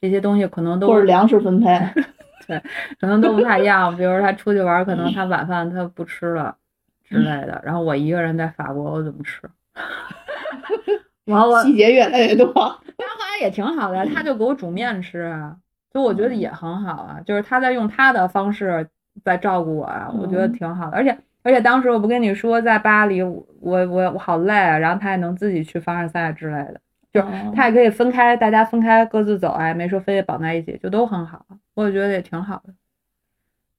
[0.00, 1.66] 这些东西，可能都或者粮食分配，
[2.48, 2.60] 对
[3.00, 3.96] 可能都不太一样。
[3.96, 6.56] 比如说他出去玩，可能他晚饭他不吃了
[7.04, 9.48] 之类的，然后我一个人在法国，我怎么吃？
[11.28, 12.52] 然后我细节越来越多。
[12.96, 15.56] 但后来也挺好的，他就给我煮面吃啊，
[15.92, 18.88] 就我觉得也很好啊，就是他在用他的方式
[19.24, 20.96] 在照顾我啊，我觉得嗯挺好的。
[20.96, 26.80] 而且而且当时我不跟你说，在巴黎我我我我好累啊，然后他也能自己去凡尔赛之类的，
[27.12, 27.22] 就
[27.54, 32.74] 他也可以分开，大家分开各自走，哎，没说非得绑在一起，就都很好，我觉得也挺好的。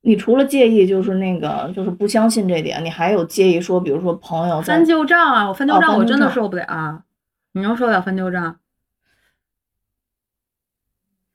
[0.02, 7.04] 你除了介意就是那个就是不相信这点，你还有介意说，比如说朋友翻旧账啊，我翻旧哦账我真的受不了啊，
[7.54, 8.60] 你能受得了翻旧账？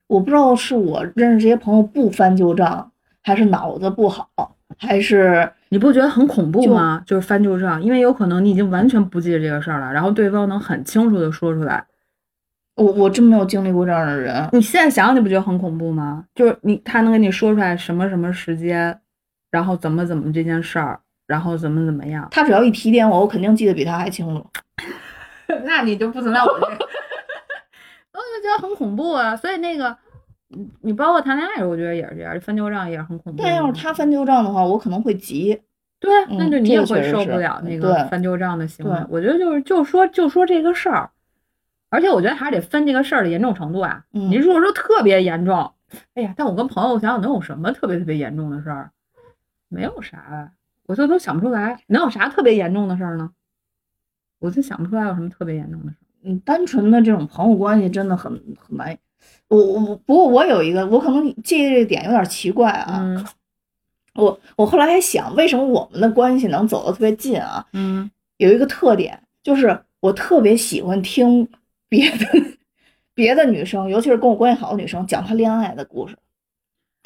[0.07, 4.29] 我不知道是我认识这些朋友不翻旧账，还是脑子不好，
[4.79, 7.03] 还是你不觉得很恐怖就吗？
[7.07, 11.85] 就是翻旧账，因为有可能你已经完全不记得这个事儿了，然后对方能很清楚的说出来。
[12.77, 14.49] 我我真没有经历过这样的人。
[14.53, 16.25] 你现在想想，你不觉得很恐怖吗？
[16.35, 19.01] 就是你他能跟你说出来什么什么时间，
[19.51, 24.45] 然后怎么怎么这件事儿，然后怎么怎么样，他只要一提点我，我肯定记得比他还清楚。
[25.65, 26.73] 那你就不存在我这个，
[28.13, 29.37] 我就觉得很恐怖啊。
[29.37, 29.97] 所以那个，
[30.49, 33.49] 你你包括谈恋爱，我觉得也是这样，翻旧账也是很恐怖的。
[33.49, 35.61] 但要是他翻旧账的话，我可能会急。
[36.01, 39.07] 对啊，那嗯就你也会受不了那个翻旧账的行为对。
[39.09, 41.11] 我觉得就是就说就说这个事儿，
[41.89, 44.05] 而且我觉得还是得分这个事儿的严重程度啊。
[44.13, 45.73] 嗯你如果说特别严重，
[46.15, 48.91] 哎呀，但我跟朋友想想能有什么特别特别严重的事儿？
[49.69, 50.51] 没有啥啊，
[50.87, 53.31] 我就都想不出来，能有啥特别严重的事儿呢？
[54.45, 55.97] 我就想不出来有什么特别严重的事。
[56.23, 58.97] 嗯，单纯的这种朋友关系真的很很难。
[59.49, 63.01] 我我不过我有一个，我可能介意这个点有点奇怪啊。
[63.01, 63.27] 嗯
[64.15, 67.67] 我我后来还想，为什么我们的关系能走得特别近啊？
[67.73, 71.49] 嗯有一个特点，就是我特别喜欢听
[71.89, 72.19] 别的
[73.15, 76.17] 别的女生，尤其是跟我关系好的女生讲她恋爱的故事。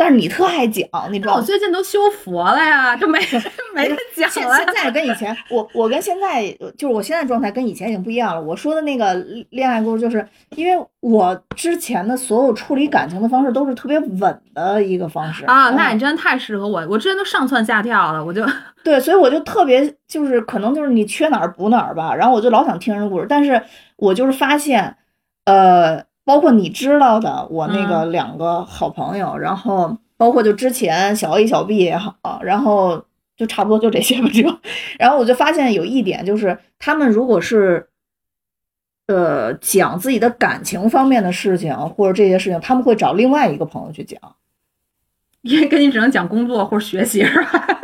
[0.00, 1.40] 但是你特爱讲，你知道吗？
[1.40, 3.18] 我最近都修佛了呀，就没
[3.74, 4.56] 没得讲了。
[4.56, 8.40] 现现在跟以前，我我跟现在就是我现在状态跟以前已经不一样了。
[8.40, 9.12] 我说的那个
[9.50, 18.46] 恋爱故事，就是因为我之前的所有处理感情的方式都是特别稳的一个方式啊，那嗯你真的太适合我，我之前都上蹿下跳了，我就
[18.84, 23.60] 对，所以我就特别就是可能就是你缺哪儿补哪儿吧，然后我就老想听人故事，但是
[23.96, 24.96] 我就是发现，
[25.44, 33.02] 呃，包括你知道的，我那个两个好朋友，然后包括就之前小 A 小 B 也好，然后
[33.34, 34.42] 就差不多就这些吧，就，
[34.98, 37.88] 然后我就发现有一点就是，他们如果是。
[39.10, 44.20] 呃，讲自己的感情方面的事情或者这些事情，他们会找另外一个朋友去讲。
[45.40, 47.77] 因为跟你只能讲工作或者学习是吧？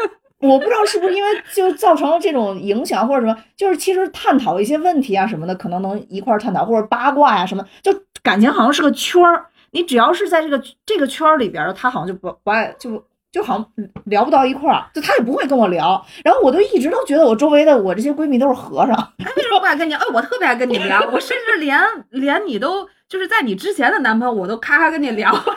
[0.48, 13.02] 我不知道是不是因为就造成了这种影响或者什么，就是其实探讨一些问题啊什么的，可能能一块儿探讨，或者八卦呀、什么，就感情好像是个圈儿，你只要是在这个这个圈儿里边儿，他好像就不不爱就
[13.32, 13.66] 就好像
[14.04, 19.94] 聊不到一块儿，就他也不会跟我聊，然后我就一直都觉得我周围的我这些闺蜜都是和尚，哎，为什么不爱跟你？
[19.94, 21.80] 哎，我特别爱跟你聊，我甚至连
[22.10, 25.48] 连你都就是在你之前的男朋友，我都咔咔跟你聊， 就是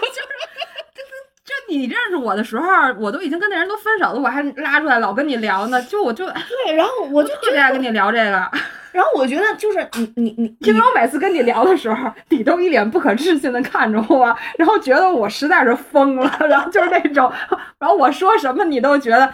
[1.70, 2.66] 你认识我的时候，
[3.00, 8.50] 我都已经跟那人都分手了，我还拉出来老跟你聊呢，就我就对，然后 我就特别爱跟你聊这个，
[8.92, 17.32] 然后我觉得就是你你你因为我每次跟你聊的时候，你都一脸不可置信的看着我，然后觉得我实在是疯了，然后就是那种，
[17.80, 19.34] 然后我说什么你都觉得，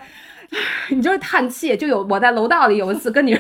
[0.89, 1.77] 你就是叹气。
[1.77, 3.39] 就有我在楼道里有一次跟你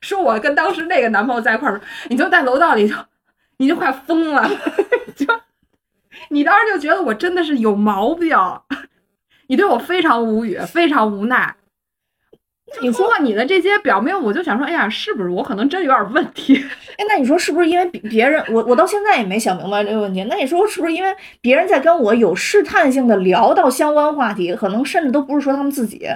[0.00, 3.02] 说我跟当时那个男朋友在一块儿，你就在楼道里头，
[3.58, 4.48] 你就快疯了，
[5.14, 5.26] 就
[6.30, 8.36] 你当时就觉得我真的是有毛病，
[9.48, 11.56] 你对我非常无语，非常无奈。
[12.80, 16.54] 你说通过你的这些表明，我就想说，哎呀，是不是我可能真有点问题？
[16.96, 20.22] 哎，那你说是不是因为别别人，我我到现在也没想明白这个问题。
[20.30, 26.08] 那你说是不是因为别人在跟我有试探性的聊到相关话题，可能甚至都不是说他们自己，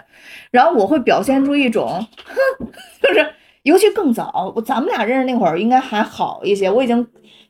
[0.52, 2.66] 然后我会表现出一种，哼，
[3.02, 3.28] 就是
[3.64, 7.04] 尤其更早，我咱们俩认识那会儿应该还好一些，我已经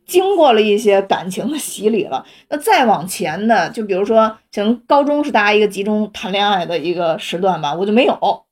[0.06, 2.24] 经过了一些感情的洗礼了。
[2.48, 8.44] 那再往前的，就比如说像高中是大家一个集中谈恋爱的一个时段吧，我就没有。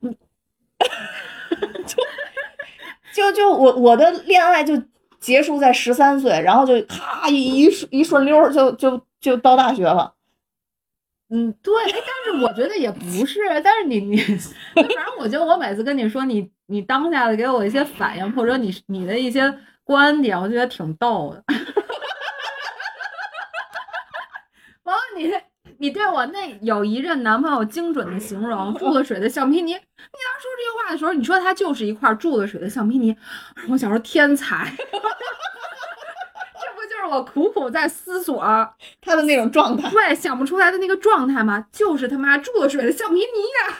[0.00, 0.14] 嗯
[1.86, 4.80] 就就就我我的恋爱就
[5.18, 10.14] 结束在十三岁，然后就咔一一顺一顺溜就就就到大学了。
[11.30, 14.16] 嗯，对，但是我觉得也不是，但是你你，
[14.74, 19.52] 反正我觉得我每次跟你说你你当下的给我一些反应，或者你你的一些
[19.88, 21.42] 观点，我觉得挺逗的。
[24.84, 25.32] 完了，你
[25.78, 29.86] 你对我那有一任男朋友精准的形容注了水的橡皮泥，你当时
[30.42, 33.16] 说这句话的时候，你说他就是一块注了水的橡皮泥，
[33.70, 34.84] 我想说天才， 这
[36.74, 38.44] 不就是我苦苦在思索。
[39.00, 41.66] 他的那种状态，对，想不出来的那个状态吗？
[41.72, 43.78] 就是他妈注了水的橡皮泥呀、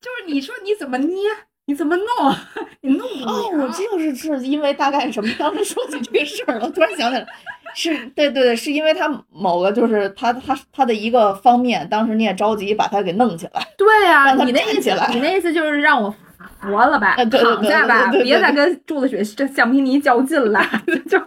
[0.00, 1.28] 就是你说你怎么捏，
[1.68, 2.34] 你怎么弄，
[2.80, 3.30] 你弄不了。
[3.30, 5.30] 哦，我就是是因为大概什么？
[5.38, 7.26] 当时说起这个事儿了，突然想起来，
[7.74, 13.62] 是对对对，是因为他某个就是他他他的一个方面，当时你也着急把他给弄起来。
[13.76, 16.12] 对呀、让他你那意思你那意思就是让我
[16.58, 20.58] 活了吧，躺下吧，别再跟柱子雪这橡皮泥较劲了，
[21.06, 21.18] 就。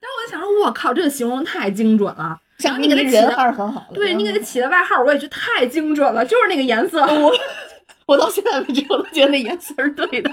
[0.00, 2.38] 但我就想说，我靠，这个形容太精准了。
[2.58, 3.94] 然后你给他起人的，还是很好的。
[3.96, 7.04] 对你给他嗯起的外号，我也觉得太精准了，就是那个颜色。
[8.06, 10.30] 我我到现在为止我都觉得那言辞是对的。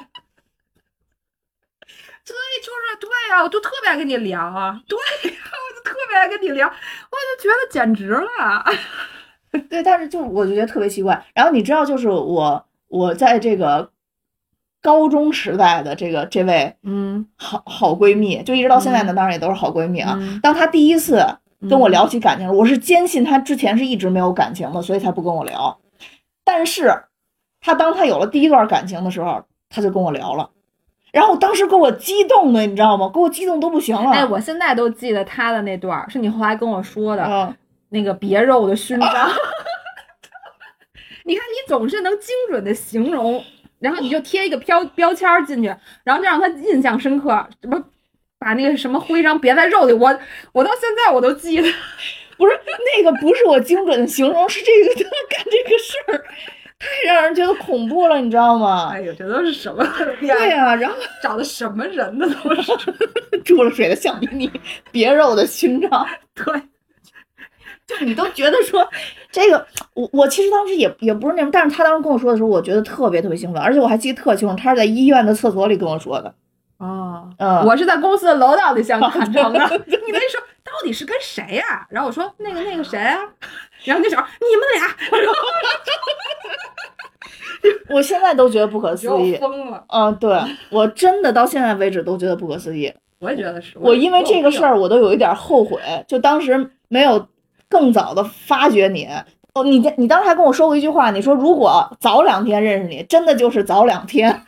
[2.25, 4.97] 对，就是对呀、我就特别爱跟你聊啊，对
[5.31, 8.63] 呀、我就特别爱跟你聊，我就觉得简直了。
[9.67, 11.25] 对，但是就我就觉得特别奇怪。
[11.33, 13.91] 然后你知道，就是我我在这个
[14.79, 20.15] 高中时代的这个这位嗯好好闺蜜，就一直到现在呢，当然也都是好闺蜜啊。
[20.19, 21.25] 嗯当她第一次
[21.67, 25.79] 跟我聊起感情，我是坚信她之前是一直没有感情的，所以才不跟我聊。
[26.43, 27.05] 但是
[27.61, 30.49] 她当他有了第一段感情的时候，他就跟我聊了。
[31.11, 33.09] 然后当时给我激动的，你知道吗？
[33.13, 34.11] 给我激动都不行了。
[34.11, 37.55] 哎，我现在都记得他的那段儿，是你后来跟我说的，嗯，
[37.89, 39.09] 那个别肉的勋章。
[41.25, 43.43] 你看，你总是能精准的形容，
[43.79, 45.67] 然后你就贴一个标标签进去，
[46.03, 47.83] 然后就让他印象深刻，什么
[48.39, 49.93] 把那个什么徽章别在肉里。
[49.93, 50.17] 我
[50.53, 51.67] 我到现在我都记得。
[52.37, 52.57] 不是
[52.95, 56.23] 那个，不是我精准的形容，是这个他干这个事儿，
[56.79, 58.89] 太 让人觉得恐怖了，你知道吗？
[58.93, 59.85] 哎呦，这都是什么？
[60.21, 62.25] 对呀、然后 找的什么人呢？
[62.43, 62.71] 都是。
[63.43, 64.49] 注了水的橡皮泥，
[64.91, 66.45] 别肉的勋章，对，
[67.87, 68.87] 就你都觉得说
[69.31, 76.33] 这个，我我其实当时也也不是那种，但是他当时跟我说的时候，我觉得特别特别兴奋，而且我还记得特清楚，他是在医院的厕所里跟我说的。
[76.77, 79.59] 哦，嗯我是在公司的楼道里向坦诚的。
[79.85, 83.19] 你没说到底是跟谁呀、然后我说那个那个谁啊，
[83.83, 85.33] 然后那时候你们俩，然 后
[87.89, 89.35] 我现在都觉得不可思议。
[89.37, 89.83] 疯了。
[89.87, 92.93] 嗯，对我真的到现在为止都觉得不可思议。
[93.19, 93.73] 我也觉得是。
[93.79, 97.27] 我因为这个事儿，儿，我都有一点后悔，就当时没有
[97.67, 99.07] 更早的发掘你。
[99.53, 104.43] 哦，你你当时还跟我说过一句话，你说如果早两天认识你，真的就是早两天，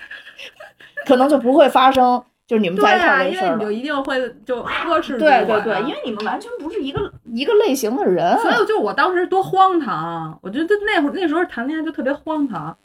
[1.05, 3.71] 可能就不会发生就是你们在一块儿的，事儿了因为你就。
[3.71, 6.99] 一定会就呵斥住对对对，因为你们完全不是一个
[7.31, 8.37] 一个类型的人。
[8.39, 12.75] 所以就我当时多荒唐，我觉得那会儿那时候谈恋爱就特别荒唐。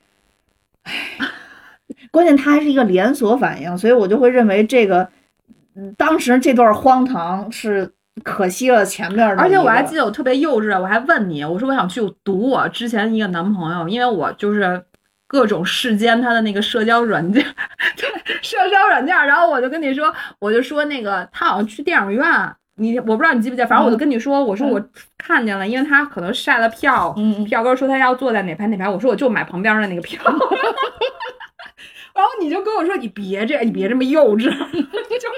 [0.85, 0.93] 唉
[2.13, 5.09] 关键它还是一个连锁反应，所以我就会认为这个，
[5.75, 7.93] 嗯，当时这段荒唐是
[8.23, 9.43] 可惜了前面的。
[9.43, 14.81] 而且我还记得我特别幼稚，我还问你，我说我想去堵我之前一个男朋友，因为我就是
[15.27, 17.43] 各种世间他的那个社交软件，
[17.97, 18.09] 对
[18.43, 22.25] 社交软件，然后我就跟你说，我就说那个他好像去电影院，
[22.77, 24.81] 你我不知道你记不记得，反正我就跟你说，我说我
[25.19, 30.23] 看见了，因为他可能晒了票，嗯，票哥说他要坐在哪排哪排，我说我就买旁边的那个票。
[32.15, 35.29] 然后你就跟我说你别这，你别这么幼稚， 就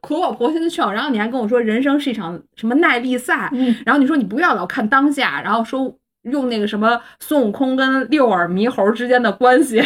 [0.00, 0.92] 苦口婆心的劝我。
[0.92, 3.74] 然后你还跟我说人生是一场什么耐力赛，嗯。
[3.84, 5.92] 然后你说你不要老看当下，然后说
[6.22, 9.82] 用那个什么孙悟空跟六耳猕猴之间的关系，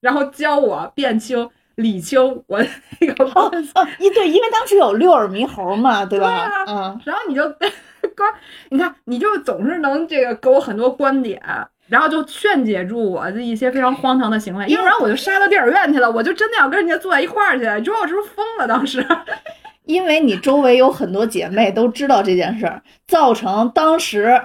[0.00, 2.60] 然后教我辨清理清我
[3.00, 3.70] 那个哦关系。
[3.74, 6.28] 哦，一对，因为当时有六耳猕猴嘛，对吧？
[6.28, 7.42] 对啊嗯，然后你就
[8.14, 8.28] 刚，
[8.70, 11.40] 你看你就总是能这个给我很多观点，
[11.88, 17.64] 然后就劝解住我的一些非常荒唐的行为，要不然我就杀到电影院去了，我就真的要跟人家坐在一块儿去。
[17.78, 18.66] 你说我是不是疯了？
[18.68, 19.06] 当时
[19.84, 24.40] 因为你周围有很多姐妹都知道这件事儿，造成当时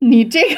[0.00, 0.56] 你这个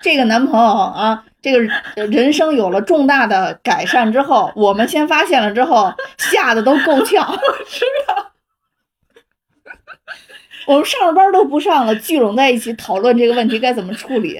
[0.00, 1.60] 这个男朋友啊，这个
[2.06, 7.26] 人生有了重大的改善之后，我们先发现了之后，吓得都够呛。
[7.30, 8.32] 我知道。
[10.66, 14.38] 我们上着班都不上了，聚拢在一起讨论这个问题该怎么处理。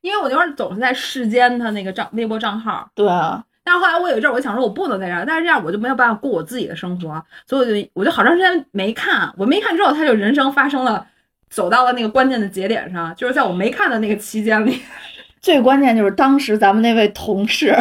[0.00, 11.06] 因为我那会儿总是在世间他那个账微博账号，对啊，但是后来我有一阵儿我想说我不能在这样，但是这样我就没有办法过我自己的生活，所以我就我就好长时间没看，我没看之后，他就人生发生了。
[11.52, 14.80] 走到了那个关键的节点上，就是在我没看的那个期间里，
[15.38, 17.76] 最关键就是当时咱们那位同事，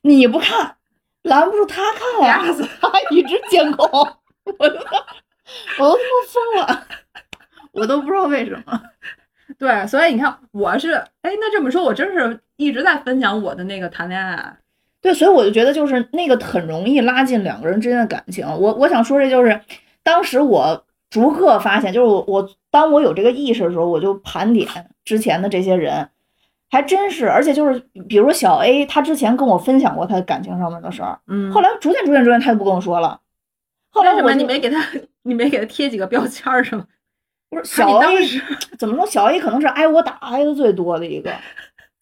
[0.00, 0.74] 你不看，
[1.24, 2.42] 拦不住他看呀、
[2.80, 3.86] 他一直监控，
[4.58, 4.78] 我都
[5.78, 6.86] 我都他妈疯了，
[7.72, 8.82] 我都不知道为什么。
[9.58, 14.56] 对，所以你看，我是哎，那这么说，我真是一直在分享我的那个谈恋爱。
[15.02, 18.46] 对，所以我就觉得就是那个很容易拉近两个人之间的感情。
[18.46, 19.60] 我我想说这就是，
[20.02, 24.68] 当时我逐个发现，就是我我当我有这个意识的时候，我就盘点
[25.04, 26.08] 之前的这些人，
[26.70, 33.20] 还真是，而且就是比如小 A，他之前跟我分享过他感情上面的事儿，嗯后来逐渐逐渐逐渐他就不跟我说了。
[33.90, 34.84] 后来为什么我你没给他，
[35.22, 36.84] 你没给他贴几个标签儿是吗？
[37.50, 38.18] 不是小 A
[38.78, 39.06] 怎么说？
[39.06, 41.32] 小 A 可能是挨我打挨的最多的一个，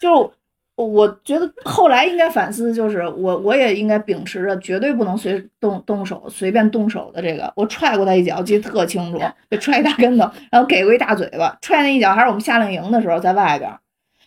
[0.00, 0.32] 就
[0.76, 7.52] 我觉得后来应该反思，就是我我也应该秉持着绝对不能随动动手随便动手的这个。
[7.56, 9.20] 我踹过他一脚，记得特清楚，
[9.50, 11.56] 就踹一大跟头，然后给过一大嘴巴。
[11.60, 13.78] 踹那一脚还是我们夏令营的时候在外边儿，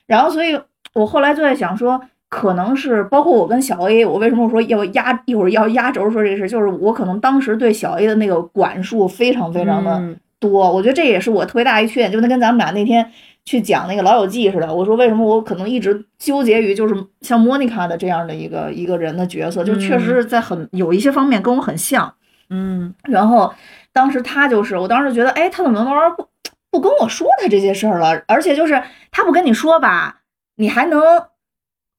[0.07, 0.59] 然后所以
[0.93, 2.01] 我后来就在想说。
[2.31, 13.11] 可能是包括我跟小 A，我为什么说要压一会儿要压轴说这个事，就是我可能当时对小 A 的那个管束非常非常的嗯多，我觉得这也是我特别大一缺点，就那跟咱们俩那天
[13.45, 14.73] 去讲那个《老友记》似的。
[14.73, 22.13] 我说为什么我可能一直纠结于就是像莫妮卡的这样的一个一个人的角色，就确实是在很有一些方面跟我很像。
[22.51, 23.53] 嗯然后
[23.93, 26.27] 当时他就是，我当时觉得，哎，他怎么慢慢不
[26.71, 28.23] 不跟我说他这些事儿了？
[28.27, 28.81] 而且就是
[29.11, 30.21] 他不跟你说吧，
[30.55, 31.01] 你还能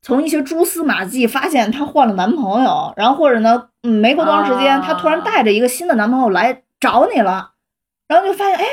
[0.03, 7.51] 从一些蛛丝马迹发现她换了男朋友，然后或者呢，嗯，没过多长时间，啊他突然带着一个新的男朋友来找你了，
[8.09, 8.65] 然后就发现，哎，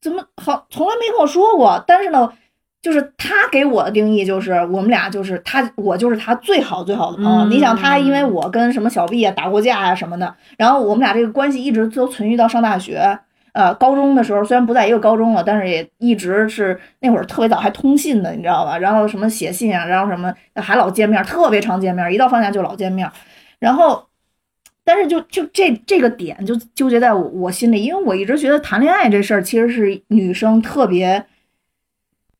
[0.00, 1.82] 怎么好从来没跟我说过？
[1.86, 2.32] 但是呢，
[2.80, 7.44] 就是他给我的定义就是我们俩就是他，我就是他最好最好的朋友。
[7.44, 13.18] 嗯你想他因为我跟什么小毕啊打过架啊什么的，然后我们俩这个关系一直都存续到上大学。
[13.52, 18.78] 呃，高中的时候虽然不在一个高中了，但是也一直是那会儿特别早还通信的，你知道吧？
[18.78, 23.10] 然后什么写信啊，然后什么还老见面，特别常见面，一到放假就老见面。
[23.58, 24.06] 然后，
[24.92, 31.24] 但是就就这这个点就纠结在我我心里，因为我一直觉得谈恋爱这事儿其实是女生特别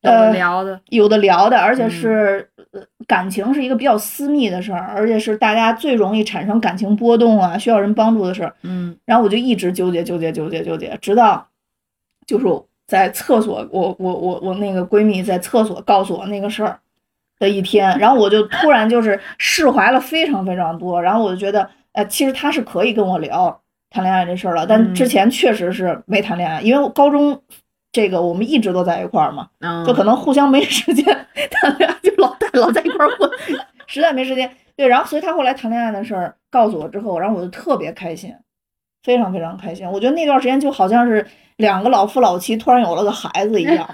[0.01, 8.53] 有的呃聊的，有的聊的，而且嗯是、呃感情是一个比较私密的事儿，而且是大家最容易产生感情波动啊，需要人帮助的事儿。
[8.63, 11.47] 嗯然后我就一直纠结纠结纠结纠结，直到
[12.25, 12.45] 就是
[12.85, 16.79] 在厕所，我我我我那个闺蜜在厕所告诉我那个事儿
[17.39, 27.41] 的一天，然后我就突然就是释怀了非常非常多，然后我就觉得，呃，其实他是可以跟我聊谈恋爱这事儿了，但嗯之前确实是没谈恋爱，因为我高中
[27.91, 31.05] 这个我们一直都在一块儿嘛，嗯，就可能互相没时间
[31.51, 33.29] 谈恋爱，就老老在一块儿混，
[33.87, 34.49] 实在没时间。
[34.77, 38.33] 对，然后所以他后来谈恋爱的事儿告诉我之后，然后我就特别开心，
[39.03, 39.85] 非常非常开心。
[39.87, 41.27] 我觉得那段时间就好像是
[41.57, 43.87] 两个老夫老妻突然有了个孩子一样，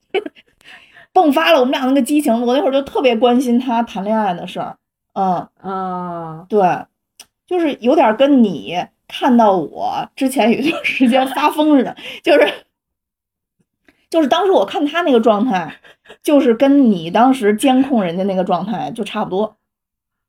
[1.12, 2.32] 迸发了我们俩那个激情。
[2.46, 4.76] 我那会儿就特别关心他谈恋爱的事儿，
[5.18, 6.60] 嗯，啊，对，
[7.44, 8.76] 就是有点跟你
[9.08, 12.52] 看到我之前有一段时间发疯似的，就是
[14.08, 15.74] 就是当时我看他那个状态，
[16.22, 19.56] 就是跟你当时监控人家那个状态就差不多。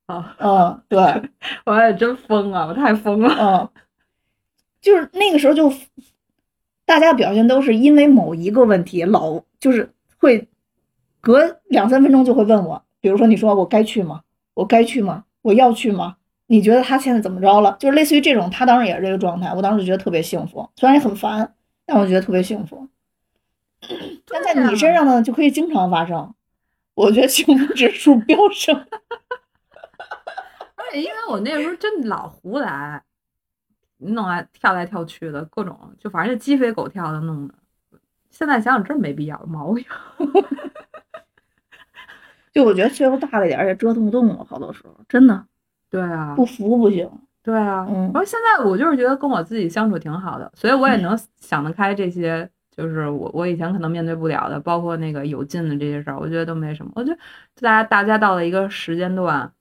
[0.08, 0.98] 啊，嗯，对，
[1.68, 3.36] 我也真疯啊，我太疯了。
[3.40, 3.70] 嗯，
[4.82, 5.72] 就是那个时候就
[6.86, 10.48] 大家表现都是因为某一个问题，老就是会
[11.22, 14.22] 隔两三分钟就会问我，比如说你说我该去吗？
[14.60, 15.24] 我该去吗？
[15.42, 16.18] 我要去吗？
[16.48, 17.78] 你觉得他现在怎么着了？
[17.80, 21.56] 就是类似于这种，他当时也是这个状态，我当时觉得特别幸福，虽然也很烦，
[21.86, 22.90] 但我觉得特别幸福。
[24.28, 26.34] 但在你身上呢，就可以经常发生，
[26.94, 28.76] 我觉得幸福指数飙升。
[30.76, 33.02] 而且因为我那时候真老胡来，
[34.00, 37.54] 弄来跳来跳去的，各种就反正就鸡飞狗跳的弄的。
[38.30, 39.86] 现在想想真没必要，毛病。
[42.60, 45.46] 就我觉得岁数大了一点，而且折腾不动了，好多时候真的
[45.90, 47.10] 对啊，不服不行。
[47.42, 56.92] 对啊，嗯然后现在我就是觉得跟我自己相处挺好的，所以我也能想得开这些，就是我我以前可能面对不了的，包括那个有劲的这些事儿，我觉得都没什么。
[56.96, 57.18] 我觉得
[57.62, 59.52] 大家大家到了一个时间段，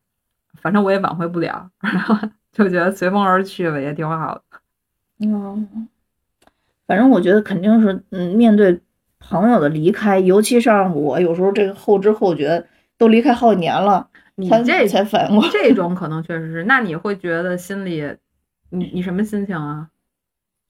[0.61, 2.17] 反正我也挽回不了， 然后
[2.53, 4.43] 就觉得随风而去吧，也挺好的。
[5.21, 5.89] 嗯，
[6.87, 8.81] 反正我觉得肯定是，嗯，面对
[9.21, 12.67] 朋友的离开，尤其像我有时候这个后知后觉，
[12.99, 14.09] 都离开好几年了，
[14.49, 15.51] 才你这才反应过来。
[15.53, 18.05] 这种可能确实是，那你会觉得心里，
[18.71, 19.89] 你你什么心情啊？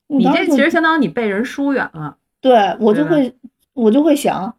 [0.07, 2.17] 你这其实相当于你被人疏远了。
[2.41, 3.35] 对我就会，
[3.75, 4.55] 我就会想，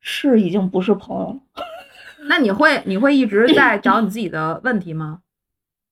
[0.00, 1.64] 是已经不是朋友了。
[2.28, 5.20] 那你会你会一直在找你自己的问题吗？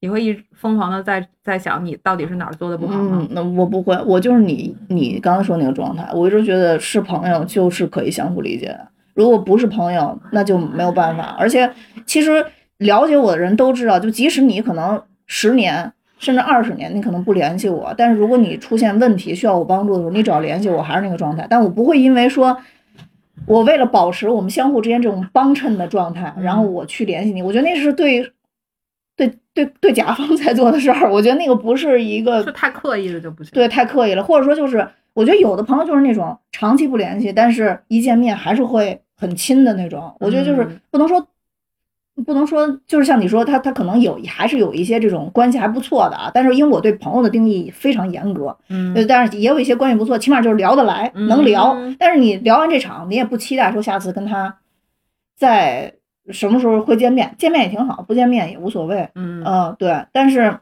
[0.00, 3.28] 你会一直疯狂的在在想你到底是哪儿做的不好吗嗯，？
[3.32, 8.88] 那我不会，我就是你你刚才说那个状态，我一直觉得是朋友就是可以相互理解的，
[9.18, 11.36] 如果不是朋友，那就没有办法。
[11.38, 11.70] 而且
[12.06, 12.46] 其实
[12.78, 21.46] 了解我的人都知道，就即使你可能十年甚至二十年，你可能不联系我，但是如果你出现问题需要我帮助的时候，你只要联系我，还是那个状态。
[21.50, 22.56] 但我不会因为说。
[23.46, 28.20] 我为了保持我们相互之间这种帮衬的状态，然后我去联系你，我觉得那是对，
[29.16, 31.10] 对对对甲方在做的事儿。
[31.10, 33.52] 我觉得那个不是一个就太刻意了就不行。
[33.54, 40.16] 对，太刻意了，或者说就是，我觉得有的朋友就是那种长期不联系，但是一见面还是会很亲的那种。
[40.20, 41.28] 我觉得就是嗯不能说，
[42.24, 51.94] 不能说就是像你说他他可能有还是有一些这种关系还不错的啊，但是因为我对朋友的定义非常严格，嗯呃，但是也有一些关系不错，起码就是聊得来，能聊嗯。
[51.98, 54.58] 但是你聊完这场，你也不期待说下次跟他
[55.36, 55.94] 在
[56.30, 59.08] 什么时候会见面，见面也挺好，不见面也无所谓。
[59.14, 60.58] 嗯嗯，对，但是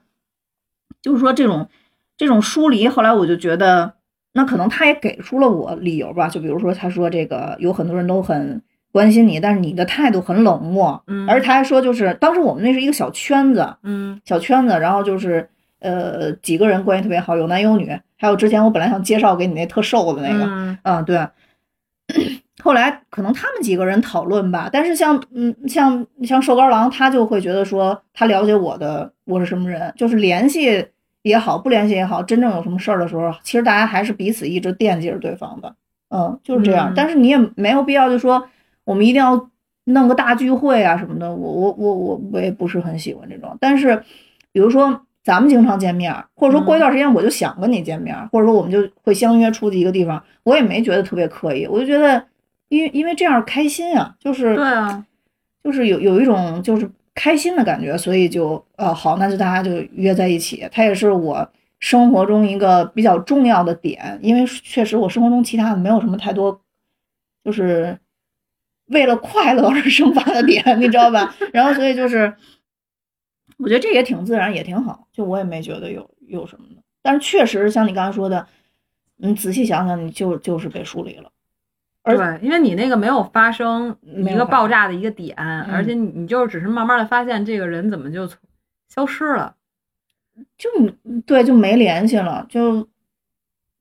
[1.01, 1.69] 就是说这种
[2.17, 3.95] 这种疏离，后来我就觉得，
[4.37, 8.63] 那可能他也给出了我理由吧，就比如说他说这个有很多人都很
[8.93, 11.27] 关心你，但是你的态度很冷漠，嗯。
[11.27, 14.21] 而他还说就是当时我们那是一个小圈子，嗯。
[14.27, 15.49] 小圈子，然后就是
[15.81, 20.79] 呃几个人关系特别好，有男有女，还有之前我本来想介绍给你那特瘦的那个，嗯。
[20.83, 21.27] 嗯，对。
[22.63, 30.87] 后来可能他们几个人讨论吧，但是像嗯像像瘦高郎，他就会觉得说他了解我的我是什么人，就是联系
[31.29, 35.75] 也好，不联系也好，真正有什么事儿的时候，其实大家还是彼此一直惦记着对方的，
[36.11, 36.91] 嗯，就是这样。
[36.91, 38.49] 嗯但是你也没有必要就说
[38.85, 39.51] 我们一定要
[39.87, 43.57] 弄个大聚会啊什么的，我我我我我也不是很喜欢这种。
[43.61, 44.01] 但是
[44.53, 52.25] 比如说咱们经常见面儿，或者说过一段时间我就想跟你见面儿，或者说我们就会相约出去一个地方，我也没觉得特别刻意，我就觉得
[52.69, 55.05] 因为因为这样开心啊，就是对啊，
[55.65, 60.69] 就是有有一种就是开心的感觉，所以就呃好，那就大家就约在一起。
[60.71, 61.51] 它也是我
[61.81, 66.61] 生活中一个比较重要的点，因为确实我生活中其他的没有什么太多，
[67.43, 67.99] 就是
[68.89, 71.35] 为了快乐而生发的点，你知道吧？
[71.55, 72.37] 然后所以就是，
[73.57, 76.83] 我觉得这也挺自然，也挺好，就我也没觉得有有什么的。
[77.03, 78.47] 但是确实像你刚才说的，
[79.17, 81.31] 你仔细想想，你就就是被疏离了。
[82.07, 88.29] 而对，因为你那个没有发生一个爆炸的一个点，而且你你就是只是慢慢的发现这个人怎么就
[88.89, 89.55] 消失了。
[90.59, 90.69] 就
[91.25, 92.87] 对就没联系了，就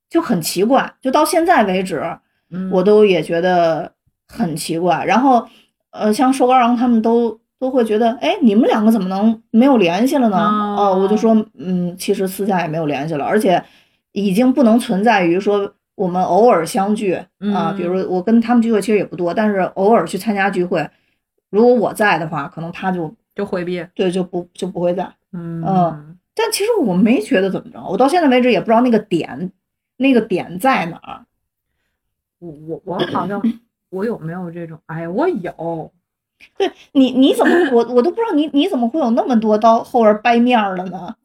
[0.09, 2.01] 就很奇怪，就到现在为止，
[2.49, 3.91] 嗯，我都也觉得
[4.27, 5.03] 很奇怪。
[5.05, 5.45] 然后，
[5.91, 10.37] 呃，像瘦高阳他们都都会觉得，哎，你们两个怎么能没有联系了呢？
[10.37, 13.61] 哦呃，我就说，嗯，其实私下也没有联系了，而且
[14.13, 20.87] 已经不能存在于说我们偶尔相聚啊、嗯比如我跟他们聚会其实也不多，但是偶尔去参加聚会，
[21.49, 23.85] 如果我在的话，可能他就就回避。
[23.95, 25.03] 对就不就不会在。
[25.31, 29.51] 嗯嗯但其实我没觉得怎么着，我到现在为止也不知道那个点，
[29.97, 31.25] 那个点在哪儿。
[32.39, 33.41] 我我我好像
[33.89, 34.77] 我有没有这种？
[34.87, 35.91] 哎呀，我有。
[36.57, 41.15] 对你，你怎么我我都不知道你你怎么会有那么多到后边掰面儿了呢？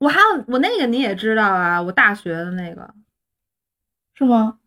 [0.00, 2.92] 我还有我那个你也知道啊，我大学的那个，
[4.16, 4.58] 是吗？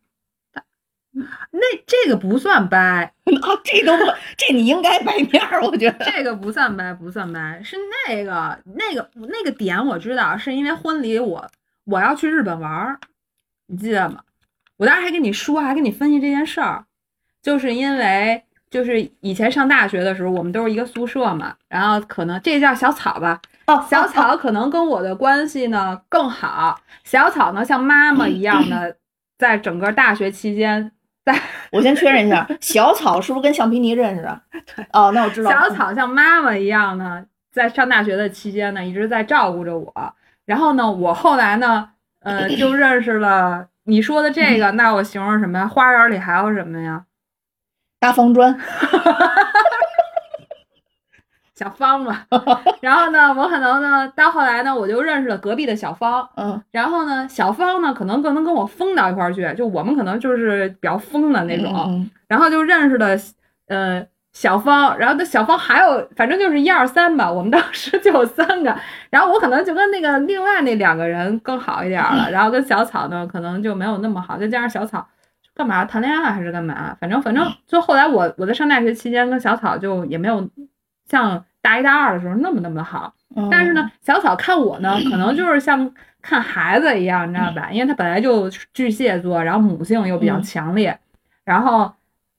[1.11, 4.05] 那这个不算掰，啊，这都不，
[4.37, 6.05] 这你应该掰面儿，我觉得。
[6.05, 7.75] 这个不算掰，不算掰，是
[8.07, 11.45] 那个那个那个点我知道，是因为婚礼我
[11.85, 12.99] 我要去日本玩儿，
[13.65, 14.21] 你记得吗？
[14.77, 16.85] 我当时还跟你说，还跟你分析这件事儿，
[17.41, 28.95] 就是因为就是以前上大学的时候，我们都是一个宿舍嘛，然后可能这叫小草吧，哦，小草可能跟我的关系呢更好，小草呢像妈妈一样的，
[29.39, 30.91] 在整个大学期间，
[31.25, 31.33] 在
[31.71, 34.41] 我先确认一下， 小草是不是跟橡皮泥认识的？
[34.75, 35.49] 对，哦，那我知道。
[35.49, 40.13] 小草像妈妈一样呢，在上大学的期间呢，一直在照顾着我。
[40.45, 45.67] 然后呢，我后来呢，呃，就 认识了你说的这个，那我形容什么呀？
[45.67, 47.05] 花园里还有什么呀？
[47.99, 48.59] 大方砖。
[51.60, 52.22] 小芳嘛。
[52.80, 56.28] 然后呢，我可能呢，到后来呢，我就认识了隔壁的小芳。
[56.38, 61.74] 嗯，然后呢，小芳呢，可能更能跟我疯到一块儿去，就我们可能就是比较疯的那种。
[61.89, 63.07] 嗯然后就认识了，
[63.70, 68.76] 呃，小芳，然后那小芳还有，反正就是一二三吧，我们当时就有三个，
[69.10, 75.07] 然后我可能就跟那个另外那两个人更好一点儿了，然后跟小草呢可能就没有那么好，再加上小草
[75.55, 80.47] 干嘛谈恋爱还是干嘛，反正反正就后来我我在上大学期间跟小草就也没有
[81.10, 85.91] 像大一大二的时候那么那么好，嗯，但是呢，小草看我呢，可能就是像
[86.22, 87.70] 看孩子一样，你知道吧？
[87.72, 90.97] 因为他本来就巨蟹座，然后母性又比较嗯强烈，
[91.43, 91.91] 然后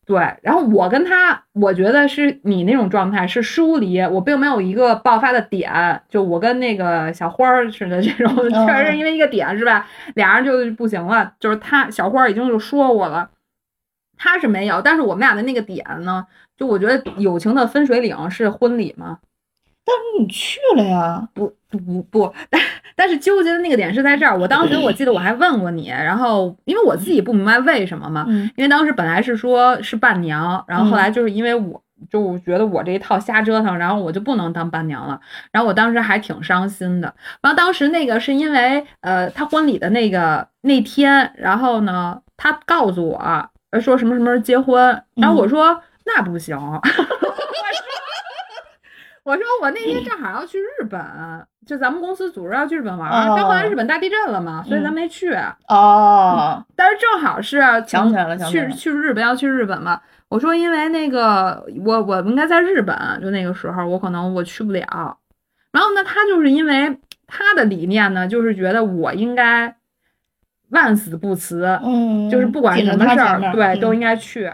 [0.07, 9.87] 对，然后我跟他，我觉得是你那种状态是疏离，我并没有一个爆发的点，就我跟那个小花儿似的这种，嗯确实是因为一个点是吧？
[10.15, 13.29] 俩人就不行了，就是他小花儿已经就说我了。
[14.23, 16.27] 他是没有，但是我们俩的那个点呢，
[16.59, 19.19] 就我觉得友情的分水岭是婚礼嘛，
[20.19, 21.27] 你去了呀？
[21.33, 22.61] 不不不不，但
[22.95, 24.39] 但是纠结的那个点是在这儿。
[24.39, 35.19] 我当时我记得我还问过你，然后因为我自己不明白为什么嘛，嗯因为当时本来是说是伴娘，然后后来就是因为我就觉得我这一套瞎折腾，然后我就不能当伴娘了，
[35.51, 37.15] 然后我当时还挺伤心的。
[37.41, 46.57] 然后当时那个是因为呃他婚礼的那个那天，然后呢他告诉我呃说什么什么结婚，然后我说、那不行。
[49.23, 51.01] 我说我那天正好要去日本，
[51.67, 55.33] 就咱们公司组织要去日本玩儿，哦但后来日本大地震了嘛，所以咱没去。
[55.69, 60.01] 哦，但是正好是想起来了想起来了去去日本要去日本嘛。
[60.29, 65.19] 我说因为那个我我应该在日本，就那个时候我可能我去不了。
[65.71, 69.77] 然后呢，他就是因为他的理念呢，就是觉得我应该
[70.71, 74.53] 万死不辞，嗯，就是不管什么事儿，对，嗯都应该去。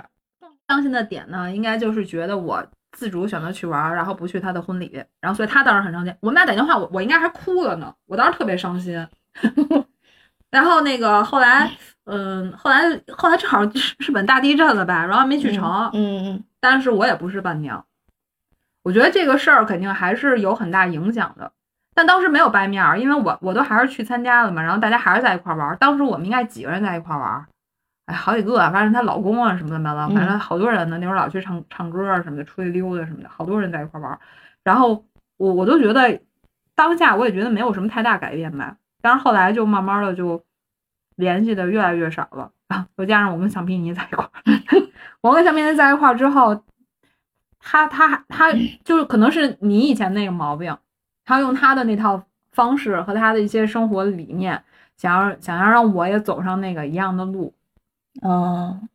[0.69, 6.15] 伤心的点呢，应该就是觉得我自主选择去玩儿，然后不去他的婚礼，然后所以他当时很伤心。
[6.21, 9.07] 我们俩打电话，我我应该还哭了呢，我当时特别伤心。
[10.51, 11.71] 然后那个后来，
[12.05, 12.81] 嗯，后来
[13.17, 13.65] 后来正好
[13.99, 17.85] 日本大地震了吧，然后没去成，嗯嗯但是我也不是伴娘。
[18.83, 21.53] 我觉得这个事儿肯定还是有很大影响的，
[21.97, 25.77] 但当时没有掰面儿，因为我我都还是去参加了嘛，然后大家还是在一块儿玩儿。
[25.77, 27.47] 当时我们应该几个人在一块儿玩儿，
[28.05, 30.99] 哎，好几个，反正她老公啊什么的，嘛了，反正好多人呢。
[30.99, 34.19] 那会儿老去唱唱歌啊什么的，出去溜达什么的，好多人在一块儿玩儿。
[34.63, 35.07] 然后
[35.39, 36.21] 我我都觉得
[36.75, 40.45] 当下我也觉得没有什么太大改变吧，但是后来就慢慢的就
[41.17, 44.31] 联系的越来越少了啊， 又加上我跟橡皮泥在一块儿，
[45.23, 46.63] 我跟橡皮泥在一块儿之后，
[47.59, 48.53] 他他他
[48.85, 50.77] 就是可能是你以前那个毛病，
[51.27, 52.23] 他用他的那套
[52.53, 54.59] 方式和他的一些生活理念，
[54.97, 57.53] 想要想要让我也走上那个一样的路。
[58.23, 58.89] 嗯，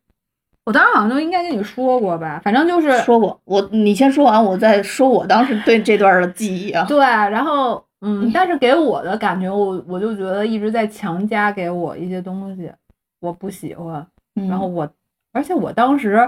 [0.66, 6.86] 我当时好像就应该跟你说过吧，反正就是说过我，你先说完，我再说我当时对这段的记忆啊。
[6.90, 12.72] 对，然后嗯， 但是给我的感觉，我我就觉得一直在强加给我一些东西，
[13.20, 14.04] 我不喜欢，
[14.36, 14.90] 嗯然后我
[15.34, 16.28] 而且我当时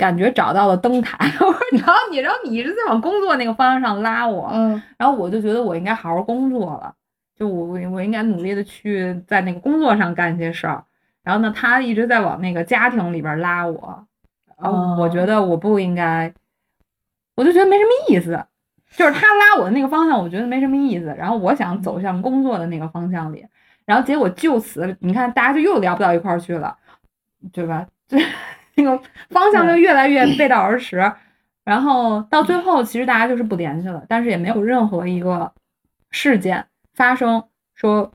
[0.00, 4.82] 感觉找到了灯塔， 然后你，然后你一直在往工作那个方向上拉我，嗯。
[4.96, 6.94] 然后我就觉得我应该好好工作了，
[7.38, 10.82] 就我我我应该努力的去在那个工作上干一些事儿。
[11.22, 14.06] 然后呢，他一直在往那个家庭里边拉我，
[14.58, 16.32] 然后我觉得我不应该，
[17.36, 18.42] 我就觉得没什么意思，
[18.96, 21.14] 就是他拉我的那个方向，我觉得没什么意思。
[21.18, 23.46] 然后我想走向工作的那个方向里，
[23.84, 26.74] 然后结果就此，你看大家就又聊不到一块儿去了，
[27.52, 27.86] 对吧？
[28.08, 28.18] 这
[28.80, 31.12] 那个方向就越来越背道而驰。
[31.62, 35.52] 然后到最后，其实大家就是不联系了，但是也没有任何一个
[36.10, 36.64] 事件
[36.94, 38.10] 发生，说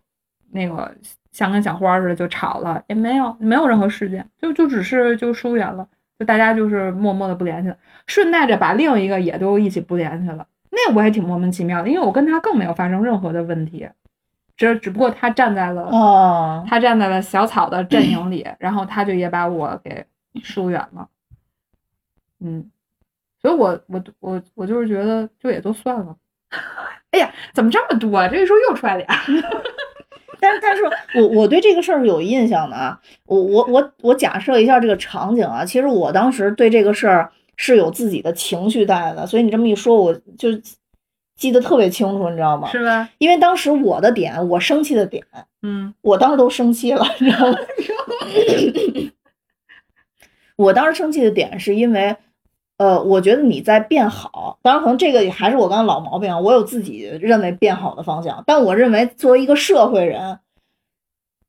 [0.51, 0.93] 那个
[1.31, 5.87] 像跟小花似的就吵了，也没有，没有任何事件，就就只是就疏远了，
[6.19, 10.45] 就大家就是默默的不联系了，顺带着把另一个也都一起不联系了。
[10.71, 13.87] 那我也挺莫名其妙的，因为我跟他更没有发生任何的问题，
[14.57, 20.05] 只只不过他站在了哦，他站在了小草的阵营里，然后他就也把我给
[20.43, 21.09] 疏远了。
[22.39, 22.69] 嗯，
[23.41, 26.15] 所以我我我我就是觉得就也都算了。
[27.11, 28.27] 哎呀，怎么这么多啊？
[28.27, 29.07] 这一说又出来俩。
[30.39, 30.83] 但但是
[31.15, 40.49] 我我对这个事儿是有印象的啊，我我我我假设一下这个场景啊，其实我当时对这个事儿是有自己的情绪在的，所以你这么一说，我就
[41.37, 42.69] 记得特别清楚，你知道吗？
[42.69, 43.09] 是吧？
[43.17, 45.23] 因为当时我的点，我生气的点，
[45.63, 47.57] 嗯我当时都生气了，你知道吗？
[50.55, 52.15] 我当时生气的点是因为，
[52.77, 60.39] 呃，我觉得你在变好，当然可能这个也还是我刚刚老毛病啊，我有自己认为变好的方向，但我认为作为一个社会人，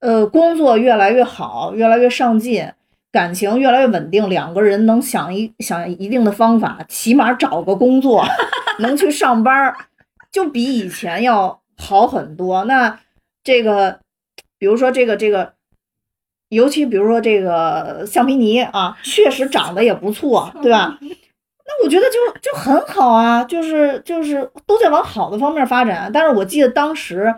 [0.00, 2.70] 呃，工作越来越好，越来越上进，
[3.12, 8.24] 感情越来越稳定，两个人能想一想一定的方法，起码找个工作，
[8.80, 9.74] 能去上班，
[10.30, 12.64] 就比以前要好很多。
[12.64, 13.00] 那
[13.42, 14.00] 这个，
[14.58, 15.54] 比如说这个这个，
[16.48, 20.98] 尤其比如说这个橡皮泥啊，确实长得也不错， 对吧？
[21.00, 26.08] 那我觉得就就很好啊，就是就是都在往好的方面发展。
[26.14, 27.34] 但是我记得当时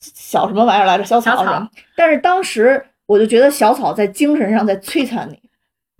[0.00, 1.68] 小什么玩意儿来着，小草？
[1.96, 5.40] 但是当时我就觉得小草在精神上在摧残你，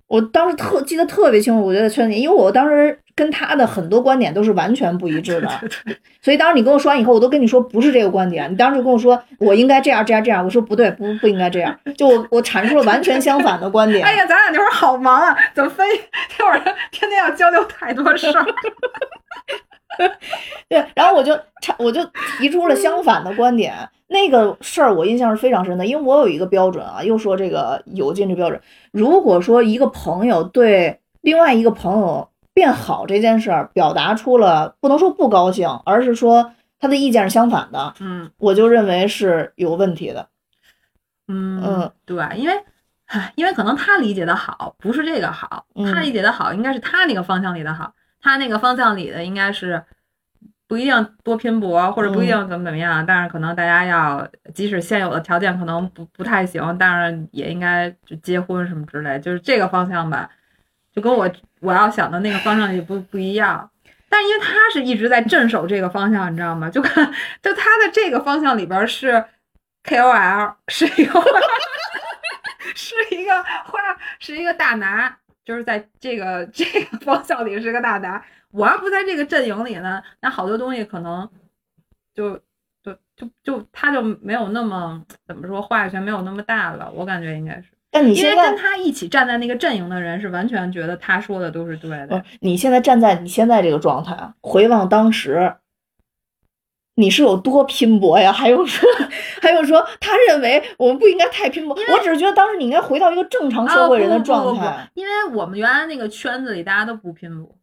[0.07, 5.49] 我当时特记得特别清楚，我觉得摧残你，因为我当时跟他的很多观点都是完全不一致的。
[6.21, 8.49] 所以当时你跟我说完以后，我都跟你说不是这个观点。
[8.51, 11.75] 你当时就跟我说我应该这样这样这样，我说不对，不不应该这样。
[11.97, 14.05] 就我我阐述了完全相反的观点。
[14.07, 15.83] 哎呀，咱俩那会儿好忙啊，怎么非
[16.37, 16.59] 那会儿
[16.91, 18.45] 天天要交流太多事儿？
[20.69, 22.05] 对，然后我就阐我就
[22.37, 23.73] 提出了相反的观点。
[24.09, 28.61] 那个事儿我印象是非常深的，因为我有一个标准啊，又说这个有进这标准。
[28.91, 40.27] 如果说一个朋友对另外一个朋友变好这件事儿表达出了不能说不高兴，而是说他的意见是相反的，嗯我就认为是有问题的。
[41.27, 42.55] 嗯嗯，对，因为。
[43.09, 49.81] 唉，因为可能他理解的好，不是这个好，嗯他理解的好应该是他那个方向里的好，他那个方向里的应该是
[50.67, 60.29] 不一定多拼搏，或者不一定怎么怎么样，但是可能大家要，即使现有的条件可能不不太行，但是也应该就结婚什么之类，就是这个方向吧，
[60.97, 63.69] 就跟我我要想的那个方向也不不一样。
[64.09, 66.67] 但因为他是一直在镇守这个方向，你知道吗？
[66.71, 67.05] 就看
[67.43, 69.23] 就他的这个方向里边是
[69.83, 71.21] KOL，是一个
[72.73, 73.79] 是一个画，
[74.17, 78.25] 是一个大拿，就是在这个这个方向里是个大拿。
[78.49, 81.29] 我要不在这个阵营里呢，那好多东西可能
[82.15, 82.35] 就
[82.81, 86.89] 就就就他就没有那么怎么说话语权没有那么大了。
[86.91, 92.23] 我感觉应该是，但你因为现在跟他一起站在那个阵营的人是完全觉得他说的都是对的。
[92.41, 95.55] 你现在站在你现在这个状态啊，回望当时，
[96.95, 98.31] 你是有多拼搏呀？
[98.33, 98.87] 还有说，
[99.41, 101.75] 还有说，他认为我们不应该太拼搏。
[101.93, 104.89] 我只是觉得当时你应该回到一个正常社会人的哦不不不不状态。
[104.93, 107.55] 因为我们原来那个圈子里大家都不拼搏，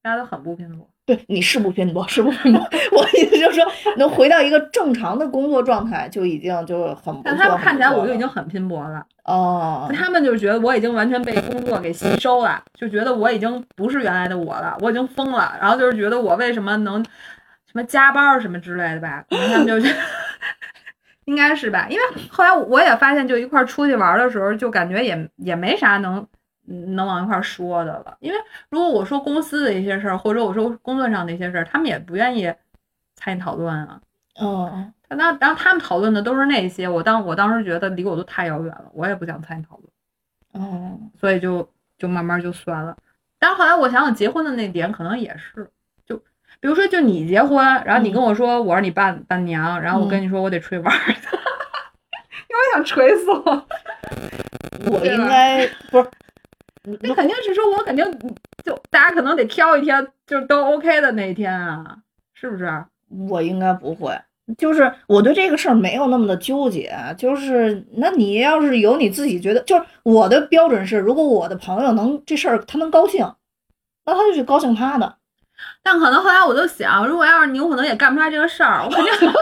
[0.00, 0.88] 大家都很不拼搏。
[1.04, 2.60] 对，你是不拼搏，是不拼搏。
[2.92, 3.64] 我意思就是说，
[3.96, 7.22] 能回到一个正常的工作状态，就已经就很不错。
[7.24, 9.04] 但他们看起来我就已经很拼搏了。
[9.24, 15.56] 哦，他们就觉得我已经完全被工作给吸收了，就觉得我已经不是原来的我了，我已经疯了。
[15.60, 19.88] 然后就是觉得我为什么能什么加班什么之类的吧，可能他们就觉
[21.26, 21.86] 应该是吧。
[21.90, 26.24] 因为后来我也发现，就一块儿出去玩的时候，就感觉也也没啥能
[26.64, 28.16] 能往一块儿说的了。
[28.20, 28.38] 因为
[28.70, 32.52] 如果我说公司的一些事儿，或者我说工作上的一些事儿，他们也不愿意
[33.14, 34.00] 参与讨论啊。
[34.36, 40.64] 哦，那然后他们讨论的都是那些，我当我当时觉得离我都太遥远了，我也不想参与讨论。
[40.64, 42.96] 哦，所以就就慢慢就算了。
[43.38, 45.68] 但是后来我想想，结婚的那点可能也是，
[46.06, 46.16] 就
[46.60, 53.66] 比如说，就你结婚，然后你跟我说我是你伴伴娘，然后我跟你说我得吹腕儿， 因为我想锤死我。
[54.90, 56.10] 我应该不是，
[57.00, 58.04] 那肯定是说我肯定
[58.64, 61.98] 就大家可能得挑一天就是都 OK 的那一天啊，
[62.34, 62.84] 是不是？
[63.28, 64.18] 我应该不会。
[64.58, 73.20] 就是我对这个事儿没有那么的纠结，就是那你要是有你自己觉得，就是我的标准是，如果我的朋友能这事儿他能高兴，
[74.04, 75.16] 那他就去高兴他的。
[75.82, 79.12] 但可能后来我就想，如果要是你，我可能也干不出来这个事儿，我肯定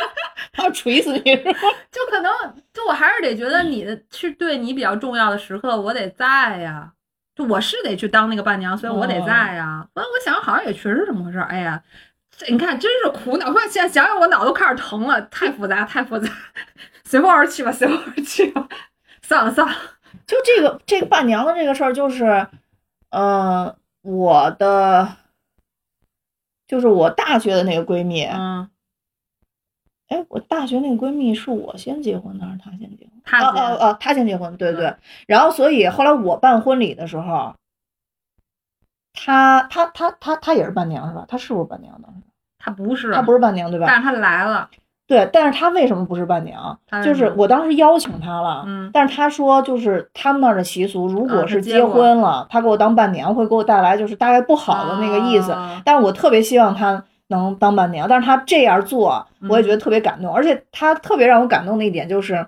[0.52, 1.20] 他要锤死你？
[1.90, 2.32] 就可能
[2.72, 6.92] 就我还是得觉得你的是对你比较重要的时刻，我得在呀。
[7.36, 9.86] 就我是得去当那个伴娘，所以我得在呀。
[9.94, 11.46] 完、我想好像也确实是这么回事儿。
[11.46, 11.80] 哎呀，
[12.36, 13.48] 这你看真是苦恼。
[13.48, 16.28] 我现在想想，我脑都开始疼了，太复杂，太复杂。
[17.04, 18.68] 随风而去吧，随风而去吧。
[19.22, 19.74] 算了算了，
[20.26, 22.46] 就这个这个伴娘的这个事儿，就是，
[23.10, 25.08] 呃，我的，
[26.70, 28.70] 就是我大学的那个闺蜜，嗯，
[30.06, 33.12] 哎，我大学那个闺蜜是我先结婚的还是她先结婚？
[33.24, 34.94] 她哦哦哦，她先结婚，对对。
[35.26, 37.56] 然后所以后来我办婚礼的时候，
[39.12, 41.24] 她她她她她也是伴娘是吧？
[41.26, 42.20] 她是不是伴娘当时？
[42.56, 43.86] 她不是，她不是伴娘对吧？
[43.88, 44.70] 但是她来了，
[45.10, 46.78] 对，但是他为什么不是伴娘？
[47.04, 55.50] 就是我当时邀请他了，嗯但是他说就是他们那儿的习俗，如啊果是结婚了，他给我当伴娘会给我带来就是大概不好的那个意思。
[55.50, 62.46] 啊但是我特别希望他能当伴娘，但是他这样做，我也觉得特别感动，而且他特别让我感动的一点就是，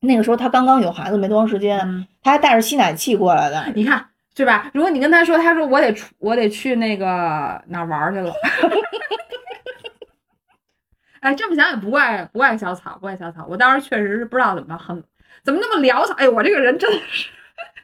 [0.00, 3.64] 那个时候他刚刚有孩子没多长时间，嗯她还带着吸奶器过来的。
[3.74, 4.04] 你看
[4.36, 4.70] 是吧？
[4.74, 8.30] 如果你跟他说，他说我得出，我得去那个哪儿玩去了。
[11.20, 13.46] 哎，这么想也不怪不怪小草，不怪小草。
[13.48, 15.02] 我当时确实是不知道怎么很
[15.44, 16.14] 怎么那么潦草。
[16.14, 17.28] 哎，我这个人真的是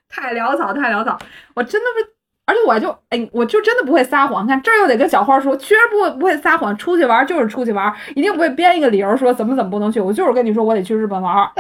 [0.08, 1.18] 太潦草，太潦草。
[1.54, 2.08] 我真的是，
[2.46, 4.46] 而且我就哎，我就真的不会撒谎。
[4.46, 6.76] 看这又得跟小花说，确实不会不会撒谎。
[6.76, 10.00] 出去玩就是出去玩，一定不会编一个理由说怎么怎么不能去。
[10.00, 11.34] 我就是跟你说，我得去日本玩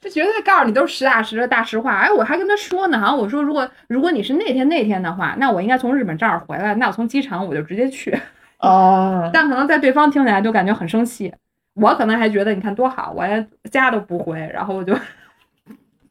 [0.00, 0.02] 儿。
[0.02, 1.96] 这绝对告诉你都是实打实的大实话。
[1.96, 8.18] 哎，我还跟他说呢，好像我说如果如果你是那天那天的话，那我应该从日本这儿回来，那我从机场我就直接去。
[8.58, 11.32] 哦，但可能在对方听起来就感觉很生气，
[11.74, 14.94] 我可能还觉得你看多好，我连家都不回，然后我就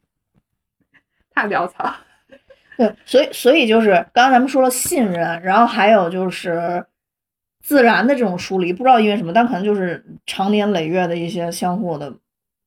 [1.34, 1.92] 太潦草。
[2.76, 6.84] 对，所以所以就是刚刚咱们说了信任，然后还有就是
[7.62, 12.12] 自然的这种疏离，不知道因为什么，但可能就是长年累月的一些相互的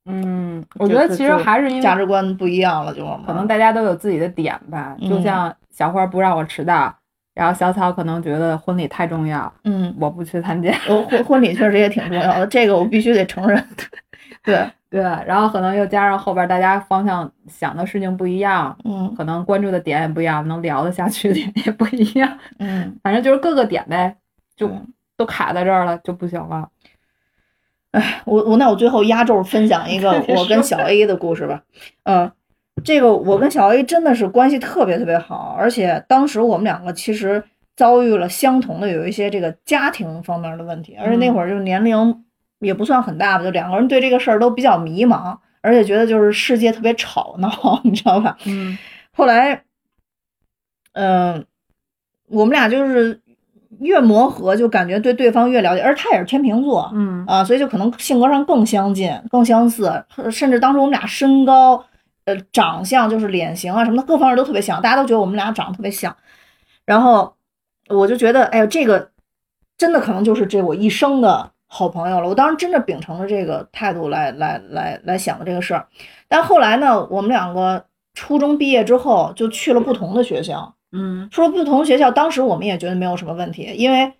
[0.06, 4.94] 嗯，我觉得其实还是因为价值观不一样了，就可能大家都有自己的点吧。
[5.00, 6.94] 就嗯像小花不让我迟到，
[7.34, 10.72] 然后小草可能觉得婚礼太重要，嗯，我不去参加。
[10.88, 13.62] 我婚婚礼确实也挺重要的，这个我必须得承认。
[14.44, 24.14] 对， 对，然后可能又加上后边大家方向想的事情不一样，嗯可能关注的点也不一样，能聊得下去的点也不一样，嗯，反正就是各个点呗，
[24.54, 24.70] 就
[25.16, 26.68] 都卡在这儿了就不行了。
[27.98, 31.62] 哎，我我那我最后压轴分享一个 我跟小 A 的故事吧。
[32.02, 32.30] 嗯，
[32.84, 37.42] 这个我跟小 A 真的是关系特别特别好，而且当时我们两个其实
[37.76, 42.24] 遭遇了相同的有一些这个家庭方面的问题，而且那会儿就年龄
[42.58, 47.50] 也不算很大吧，就两个人对这个事儿都比较迷茫，而且觉得就是世界特别吵闹，
[47.84, 48.36] 你知道吧？
[48.46, 48.76] 嗯
[49.16, 49.62] 后来，
[50.94, 51.46] 嗯、
[52.28, 53.20] 我们俩就是
[53.84, 61.84] 越磨合，就感觉对对方越了解，而他也是天秤座，嗯啊，所以就可能性格上更相近、更相似，甚至当时我们俩身高、
[62.24, 66.16] 呃长相，就是脸型啊什么的各方面都特别像，大家都觉得我们俩长得特别像。
[66.84, 67.34] 然后
[67.88, 69.10] 我就觉得，哎呀，这个
[69.76, 72.28] 真的可能就是这我一生的好朋友了。
[72.28, 75.86] 我当时真的秉承着这个态度来来来来想的这个事儿。
[76.28, 84.12] 但后来呢，我们两个初中毕业之后就去了不同的学校，嗯说不同学校，当时我们也觉得没有什么问题，因为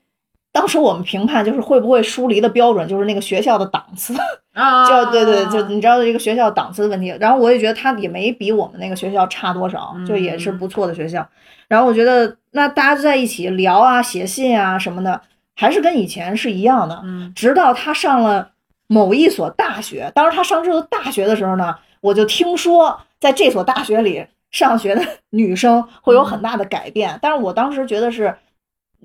[0.52, 4.14] 当时我们评判就是会不会疏离的标准就是那个学校的档次，
[4.54, 7.08] 啊，就对对，就你知道这个学校档次的问题。
[7.18, 11.26] 然后我也觉得他也没比我们那个学校差多少，就也是不错的学校。
[11.66, 15.20] 然后我觉得那大家在一起聊啊、写信啊什么的，
[15.56, 17.00] 还是跟以前是一样的。
[17.04, 18.50] 嗯直到他上了
[18.86, 24.24] 某一所大学，当时他上这所大学的时候呢，我就听说在这所大学里
[24.54, 28.32] 上学的 女生会有很大的改变，但是我当时觉得是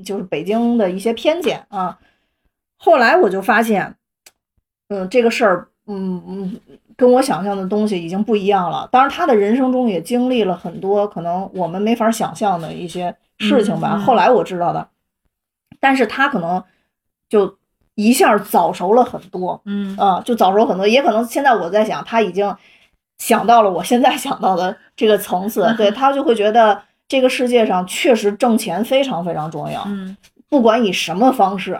[0.06, 1.97] 就是北京的一些偏见啊。
[2.78, 3.95] 后来我就发现，
[4.89, 6.60] 嗯，这个事儿，嗯嗯，
[6.95, 8.88] 跟我想象的东西已经不一样了。
[8.91, 13.95] 当然，他的人生中也经历了很多可能我们没法想象的一些事情吧。
[13.95, 14.88] 嗯嗯后来我知道的，
[15.80, 16.64] 但是他可能
[17.28, 17.58] 就
[17.95, 20.88] 一下早熟了很多，嗯啊，就早熟很多。
[20.88, 22.56] 也可能现在我在想，他已经
[23.20, 30.17] 想到了我现在想到的这个层次，对他就会觉得这个世界上确实挣钱非常非常重要，嗯。
[30.49, 31.80] 不管以什么方式，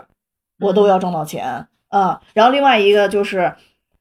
[0.60, 2.20] 我都要挣到钱啊。
[2.32, 3.52] 然后另外一个就是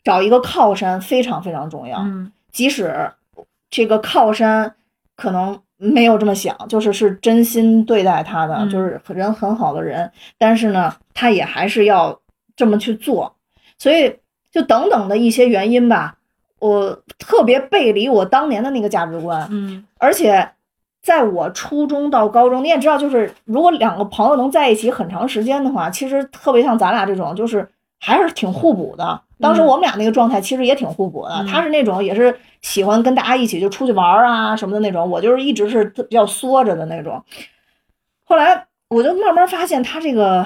[0.03, 1.97] 找一个靠山非常非常重要。
[2.01, 2.31] 嗯。
[2.51, 3.11] 即使
[3.71, 4.75] 这个靠山
[5.15, 8.69] 可能没有这么想，就是是真心对待他的，嗯。
[8.69, 12.19] 就是人很好的人，但是呢，他也还是要
[12.55, 13.35] 这么去做，
[13.79, 14.19] 所以
[14.51, 16.17] 就等等的一些原因吧，
[16.59, 20.49] 我特别背离我当年的那个价值观，嗯而且。
[21.01, 27.65] 在我初中到高中，你也知道，就是如果两个朋友能在一起很长时间的话，其实特别像咱俩这种，就是
[28.01, 29.21] 还是挺互补的。
[29.39, 37.23] 当时嗯我们俩那个状态其实也挺互补的，嗯他是那种也是喜欢跟大家一起就出去玩儿啊什么的那种，我就是一直是比较缩着的那种。
[38.25, 40.45] 后来我就慢慢发现他这个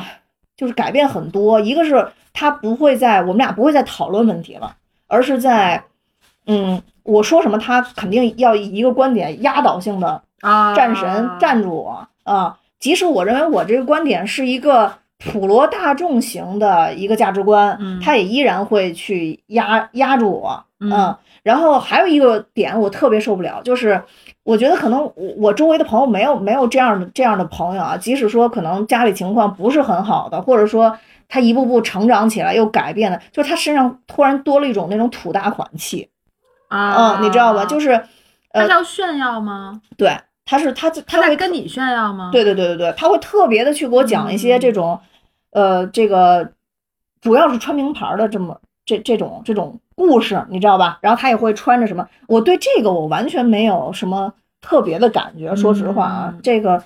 [0.56, 4.76] 就是改变很多，一个是他不会在我们俩不会再讨论问题了，
[5.08, 5.84] 而是在
[6.48, 12.58] 嗯我说什么他肯定要以一个观点压倒性的啊，战神站住我啊！
[12.80, 20.64] 即使我认为我这个观点是一个普罗大众型的一个价值观，嗯他也依然会去压压住我。
[20.80, 24.02] 嗯然后还有一个点我特别受不了，就是
[24.44, 36.08] 我觉得可能我我周围的朋友没有没有这样的这样的朋友啊，即使说可能家里情况不是很好的，或者说他一步步成长起来又改变的，就是他身上突然多了一种那种土大款气，
[36.78, 37.66] 啊，嗯，你知道吧？
[37.66, 38.02] 就是
[38.52, 39.82] 他要炫耀吗？
[39.98, 42.30] 对，他是他他他会在跟你炫耀吗？
[42.32, 45.00] 对对对对对，他会特别的去给我讲一些这种，
[45.52, 46.52] 呃，这个
[47.22, 50.98] 主要是穿名牌儿的这么这这种这种故事，你知道吧？
[51.02, 56.84] 然后他也会穿着什么，我对这个我完全没有什么特别的感觉，说实话啊，嗯这个，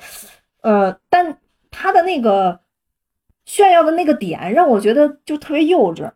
[0.61, 1.37] 呃，但
[1.71, 2.59] 他的那个
[3.45, 6.09] 炫耀的那个点让我觉得就特别幼稚，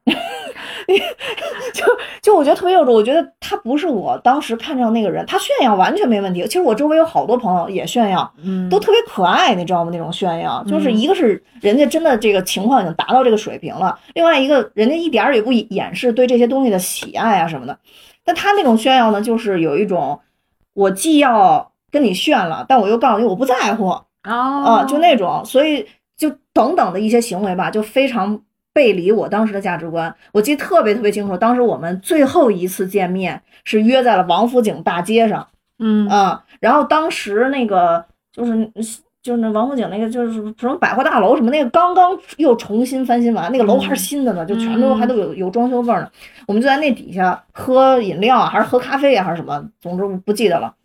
[1.74, 1.86] 就
[2.22, 6.44] 就我觉得特别幼稚，我觉得他不是我当时看上那个人，他炫耀完全没问题。
[6.48, 9.92] 其实我周围有好多朋友也炫耀，嗯，都特别可爱，你知道吗？
[9.94, 17.78] 那种炫耀，就是嗯一个是人家真的这个情况已经达到这个水平了，另外一个人家一点儿也不掩饰对这些东西的喜爱啊什么的。
[18.24, 20.20] 但他那种炫耀呢，就是有一种
[20.74, 28.40] 我既要跟你炫了，但我又告诉你我不在乎哦啊，就那种，所以就等等的一些行为吧，就非常
[28.74, 30.14] 背离我当时的价值观。
[30.32, 35.48] 我记得特别特别清楚，当时我们最后一次见面是约在了王府井大街上。
[35.80, 38.72] 嗯啊，然后当时那个就是
[39.24, 46.12] 就是那王府井那个就是什么百货大楼什么那个刚刚又重新翻新完，那个楼还是新的呢，就全都还都有有装修味儿呢。
[46.48, 50.76] 我们就在那底下喝饮料啊，还是喝咖啡啊，还是什么，总之不记得了。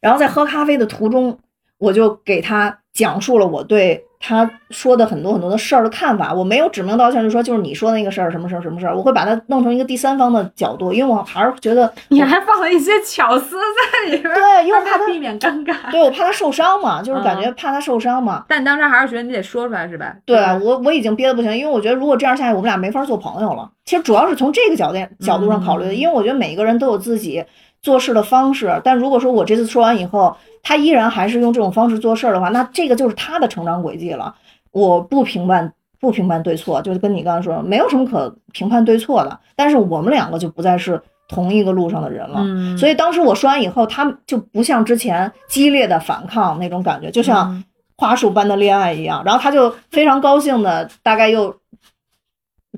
[0.00, 1.38] 然后在喝咖啡的途中，
[1.78, 6.32] 我就给他讲述了我对他说的很多很多的事儿的看法。
[6.32, 15.90] 我没有指名道姓就说就是你说的那个事儿什么事儿什么事儿，我会把它弄成一个第三方的角度，因为我还是觉得 你还放了一些巧思在里边儿，对，因为怕他避免尴尬。
[15.90, 18.46] 对我怕他受伤嘛，就是感嗯觉怕他受伤嘛。
[18.48, 20.16] 但你当时还是觉得你得说出来是吧？
[20.24, 23.70] 对我我已经憋得不行，因为我觉得如果这样下去，我们俩没法做朋友了。
[23.84, 27.44] 其实主要是从这个角度角度上考虑的，嗯因为我觉得每一个人都有自己
[27.82, 28.80] 做事的方式。
[28.82, 30.34] 但如果说我这次说完以后，
[30.64, 34.34] 他依然还是用这种方式做事儿的话，那这个就是他的成长轨迹了。
[34.72, 39.38] 我不评判不评判对错，就是跟你刚才说，没有什么可评判对错的。
[39.54, 42.40] 但是我们两个就不再是同一个路上的人了。
[42.40, 47.64] 嗯，所以当时我说完以后，他就不像之前激烈的反抗那种感觉，就像嗯
[47.96, 49.22] 花束般的恋爱一样。
[49.24, 51.54] 然后他就非常高兴的，大概又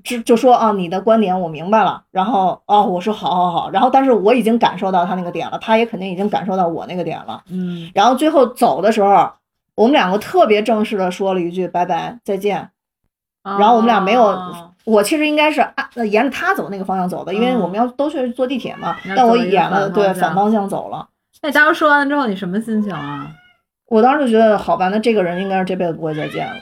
[0.04, 2.02] 就就说啊，你的观点我明白了。
[2.10, 3.70] 然后啊，我说好好好。
[3.70, 7.42] 然后但是我已经感受到他那个点了，他也肯定已经感受到我那个点了。
[7.50, 9.30] 嗯然后最后走的时候，
[9.74, 12.70] 我们两个特别正式的说了一句拜拜再见。
[13.42, 18.96] 然后我们俩没有哦我其实应该是按呃沿着他走那个方向走的，因为嗯我们要都去坐地铁嘛。
[19.16, 21.08] 但我演了对反方向走了。
[21.42, 23.30] 那你当时说完之后，你什么心情啊？
[23.88, 26.56] 我当时就觉得，好吧，那这个人应该是这辈子不会再见了。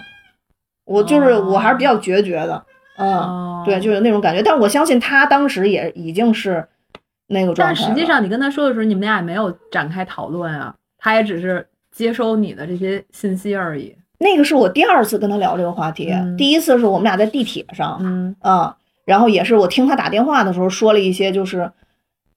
[0.85, 2.62] 我就是哦我还是比较决绝的，
[2.97, 4.42] 嗯，哦对，就有那种感觉。
[4.42, 6.66] 但我相信他当时也已经是
[7.28, 7.76] 那个状态了。
[7.76, 13.97] 但实际上你跟他说的时候，你们俩也没有展开讨论啊，他也只是接收你的这些信息而已。
[14.18, 21.70] 那个是我第二次跟他聊这个话题，嗯第一次是我们俩在地铁上，嗯啊，然后也是我听他打电话的时候说了一些，就是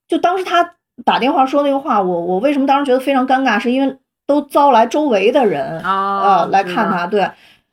[0.08, 0.74] 就当时他
[1.06, 3.96] 打电话说那个话，我我为什么当时觉得非常尴尬，是因为
[4.26, 7.30] 都招来周围的人哦呃来看他，对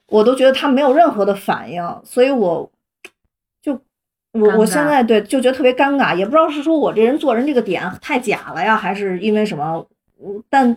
[0.08, 2.70] 我都觉得他没有任何的反应，所以我就
[4.34, 9.84] 我我现在对就觉得特别尴尬，也不知道是说我这人做人这个点太假了呀，还是因为什么，
[10.18, 10.76] 我但。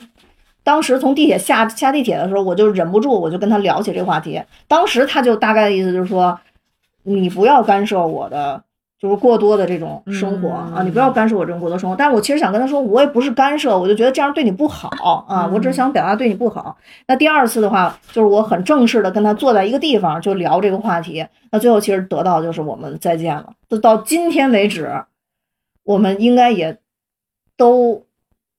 [0.63, 4.43] 当时从地铁下下地铁的时候，我就忍不住，我就跟他聊起这个话题。
[4.67, 6.37] 当时他就大概的意思就是说，
[7.03, 8.61] 你不要干涉我的
[8.99, 11.95] 就是过多的这种生活、啊，你不要嗯干涉我这种过多生活。
[11.95, 14.89] 但是我其实想跟他说，我也不是干涉，我就觉得这样对你不好
[15.27, 16.75] 啊，我只是想表达对你不好。
[17.07, 21.25] 那第二次的话，就是我很正式的跟他坐在一个地方就聊这个话题。
[21.51, 23.53] 那最后其实得到就是我们再见了。
[23.69, 24.91] 就到今天为止，
[25.83, 26.77] 我们应该也
[27.55, 28.03] 都，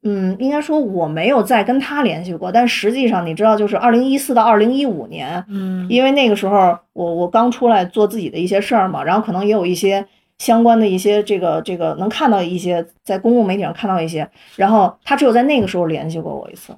[0.04, 10.06] 嗯，应该说我没有再跟他联系过，但实际上你知道，就是二零一四到二零一五年，嗯因为那个时候我我刚出来做自己的一些事儿嘛，然后可能也有一些
[10.38, 16.72] 相关的一些这个这个能看到一些在公共媒体上看到一些，然后他只有在那个时候联系过我一次，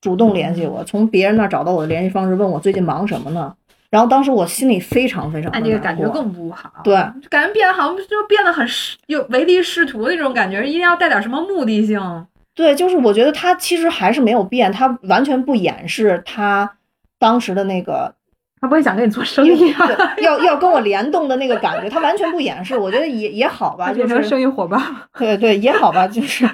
[0.00, 3.54] 主动联系我，从别人那儿找到我的联系方式，问我最近忙什么呢？
[3.90, 6.68] 然后当时我心里非常非常的哎，这个感觉更不好。
[6.82, 6.96] 对，
[7.30, 12.26] 感觉变得好像就变得很试有唯利是图那种感觉，一定要带点什么目的性。
[12.56, 16.68] 对，就是我觉得他其实还是没有变，他完全不掩饰他
[17.20, 18.12] 当时的那个
[18.64, 19.86] 他不会想跟你做生意啊，
[20.22, 24.80] 要要跟我联动的那个感觉，他完全不掩饰，我觉得也也好吧，就变成是生意伙伴。
[25.18, 26.48] 对对也好吧，就是。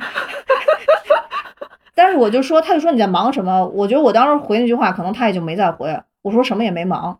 [1.95, 3.65] 但是我就说，他就说你在忙什么？
[3.69, 5.97] 我觉得我当时回那句话，可能他也就没再回。
[6.23, 7.17] 我说什么也没忙，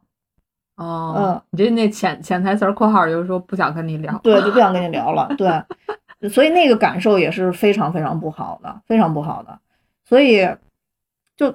[0.75, 4.19] 哦，嗯，你这那潜潜台词儿括号就是说不想跟你聊。
[4.25, 5.33] 对，就不想跟你聊了。
[5.39, 9.61] 对，所以那个感受也是非常非常不好的，非常不好的。
[10.05, 10.49] 所以
[11.37, 11.55] 就，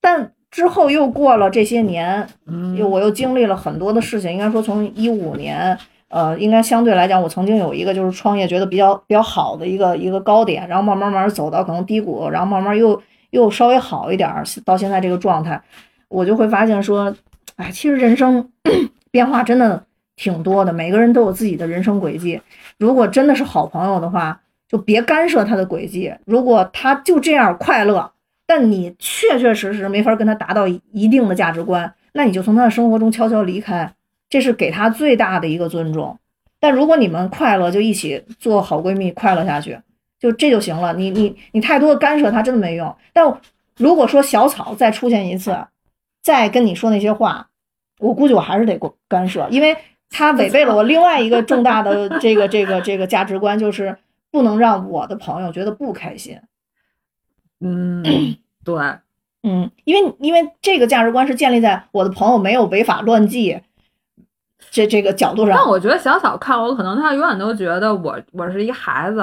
[0.00, 5.76] 但之后又过了这些年，嗯又我又经历了很多的事情，应该说从一五年，
[6.08, 15.60] 呃，应该相对来讲，我曾经有一个就是创业觉得比较比较好的一个一个高点，然后慢慢慢慢走到可能低谷，然后慢慢又又稍微好一点儿，到现在这个状态，
[16.08, 17.14] 我就会发现说，
[17.56, 18.50] 哎，其实人生
[19.10, 19.84] 变化真的
[20.16, 22.40] 挺多的，每个人都有自己的人生轨迹。
[22.78, 26.12] 如果真的是好朋友的话，就别干涉他的轨迹。
[26.24, 28.10] 如果他就这样快乐，
[28.48, 33.92] 但你确确实实没法跟他达到一定的价值观，那你就从他的生活中悄悄离开，
[34.30, 36.18] 这是给他最大的一个尊重。
[36.58, 39.78] 但如果你们快乐，就一起做好闺蜜，快乐下去，
[40.18, 40.94] 就这就行了。
[40.94, 42.96] 你你你太多的干涉他真的没用。
[43.12, 43.38] 但
[43.76, 45.54] 如果说小草再出现一次，
[46.22, 47.48] 再跟你说那些话，
[48.00, 49.76] 我估计我还是得过干涉，因为
[50.08, 53.94] 他违背了我另外一个重大的这个这个这个价值观，就是
[54.30, 56.40] 不能让我的朋友觉得不开心。
[57.60, 58.02] 嗯，
[58.64, 58.74] 对，
[59.42, 63.60] 嗯，因为因为这个价值观是建立在我的朋友没有违法乱纪
[64.70, 65.56] 这这个角度上。
[65.56, 69.18] 但我觉得小小看我，可能他永远都觉得我我是一孩子，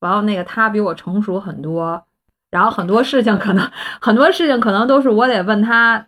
[0.00, 2.02] 然后那个他比我成熟很多，
[2.50, 6.06] 然后很多事情可能很多事情可能都是我得问他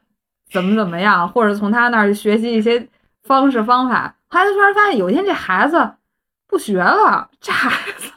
[0.51, 2.89] 怎么怎么样，或者从他那儿学习一些
[3.23, 4.17] 方式方法。
[4.29, 5.91] 后来他突然发现有一天这孩子
[6.47, 8.11] 不学了，这孩子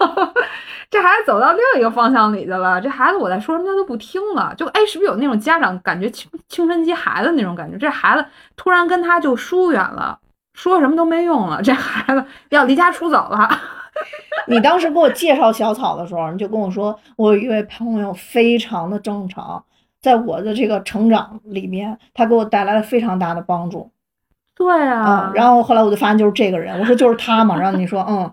[0.92, 7.78] 这孩子走到另一个方向里去了，这孩子我在说什么他都不听了，就哎是不是有那种家长感觉青青春期孩子那种感觉？
[7.78, 8.26] 这孩子
[8.56, 10.20] 突然跟他就疏远了。
[10.54, 13.50] 说什么都没用了，这孩子要离家出走了。
[14.48, 19.64] 你当时给我介绍小草的时候，你就跟我说，我有一位朋友非常的正常，
[20.02, 23.90] 在我的这个成长里面，他给我带来了非常大的帮助。
[24.54, 28.30] 对啊，嗯，然后后来我就发现就是这个人，我说就是他嘛，然后你说嗯，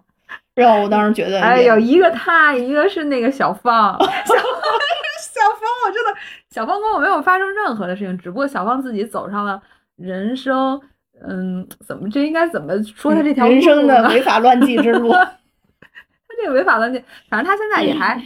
[0.58, 9.62] 然后我当时觉得哎，也有一个他，一个是那个小芳， 小小芳，我真的小芳跟我没有发生任何的事情，只不过小芳自己走上了
[9.96, 10.80] 人生，
[11.22, 15.10] 嗯，怎么这应该怎么说他这条人生的违法乱纪之路，
[15.80, 18.20] 他这个违法乱纪，反正他现在也还、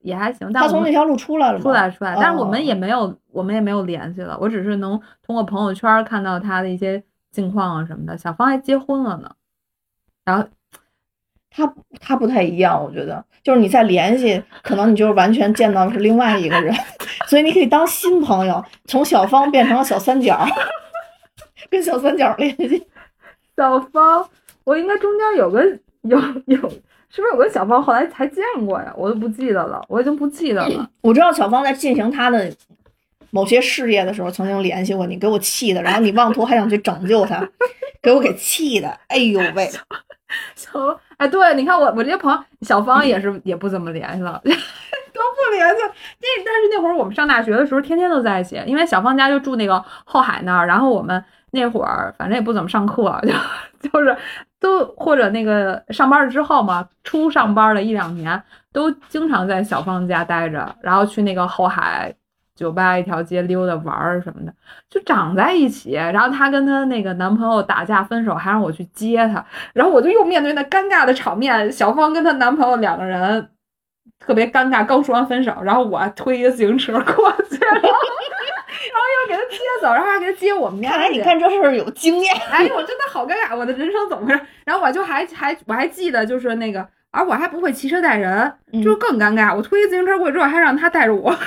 [0.00, 1.62] 也还行，但我们他从那条路出来了吗？
[1.62, 8.16] 出来出来，但是我们哦也没有我们也没有联系了，我只是能通过朋友圈看到他的一些近况啊什么的。
[8.16, 9.30] 小芳还结婚了呢，
[10.24, 10.48] 然后
[11.56, 16.74] 他他不太一样，我觉得就是你再联系，可能你就是完全见到的是另外一个人，
[17.28, 20.44] 所以你可以当新朋友，从小芳变成了小三角，
[21.70, 22.84] 跟小三角联系。
[23.56, 24.28] 小芳，
[24.64, 25.64] 我应该中间有个
[26.02, 26.58] 有有，
[27.08, 28.92] 是不是有个小芳后来才见过呀？
[28.96, 30.90] 我都不记得了，我已经不记得了。
[31.02, 32.52] 我知道小芳在进行她的
[33.30, 37.48] 某些事业的时候，曾经联系过你，给我气的，然后你妄图还想去拯救她，
[38.02, 39.70] 给我给气的，哎呦喂！
[40.56, 40.98] 小芳，
[41.28, 45.82] 对，你看我我这些朋友，小芳也是也不怎么联系了， 都不联系。
[45.82, 53.20] 那但是那会儿我们上大学的时候，天天都在一起，因为小芳家就住那个后海那儿，然后我们那会儿反正也不怎么上课，
[53.82, 54.16] 就就是
[54.58, 58.42] 都或者那个上班了之后嘛，初上班了一两年，
[58.72, 62.14] 都经常在小芳家待着，然后去那个后海。
[62.54, 64.54] 酒吧一条街溜达玩儿什么的，
[64.88, 65.92] 就长在一起。
[65.92, 69.44] 然后她跟她那个男朋友打架分手，还让我去接她。
[69.72, 73.50] 然后我就又面对那尴尬的场面，小芳跟她男朋友两个人
[74.20, 77.88] 特别尴尬，刚说完分手，然后我推一个自行车过去， 然后
[79.14, 82.34] 又给他接走，然后还给他接我们家来你干这事儿有经验。
[82.50, 84.40] 哎，我真的好尴尬，我的人生怎么回事？
[84.64, 89.54] 然后我就还还我还记得就是那个，而我还不会骑车带人，嗯就更尴尬。
[89.54, 91.30] 我推自行车过去之后，还让他带着我，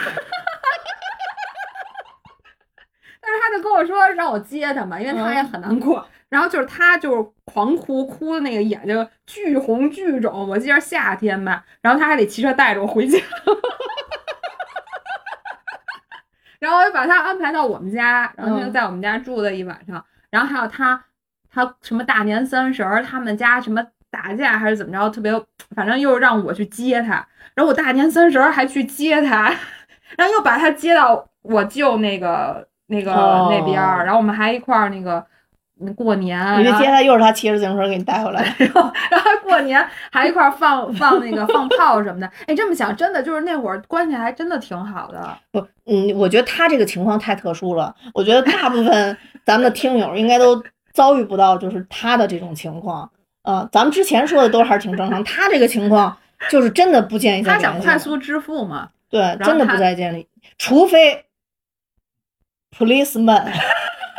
[3.21, 6.05] 但是他就跟我说让我接他嘛，因为他也很难过。
[6.29, 11.63] 然后就是他就是狂哭，哭的那个眼睛巨红巨肿，我记得夏天吧。
[11.81, 13.17] 然后他还得骑车带着我回家。
[16.59, 20.03] 然后我就把他安排到我们家，然后他就嗯在我们家住了一晚上。
[20.29, 21.01] 然后还有他，
[21.49, 25.31] 他什么大年三十儿，他们家什么打架还是怎么着，特别，
[25.75, 27.25] 反正又让我去接他。
[27.53, 29.53] 然后我大年三十儿还去接他，
[30.17, 35.23] 然后又把他接到我舅那个那个、哦那边儿，然后我们还一块儿那个
[35.79, 38.41] 嗯过年，你然后就接他，又是他骑着自行车给你带回来。
[38.57, 42.29] 然后然后过年还一块儿放放那个放炮什么的。
[42.47, 45.37] 哎，这么想，真的就是那会儿关系还真的挺好的。
[45.51, 47.93] 不，嗯，我觉得他这个情况太特殊了。
[48.13, 53.09] 我觉得大部分 咱们的听友应该都遭遇不到，就是他的这种情况。
[53.43, 56.17] 呃，咱们之前说的都还是挺正常，他这个情况
[56.49, 60.27] 就是真的不建议他想快速致富嘛，对，真的不再建立，
[60.57, 61.23] 除非
[62.71, 63.51] policeman、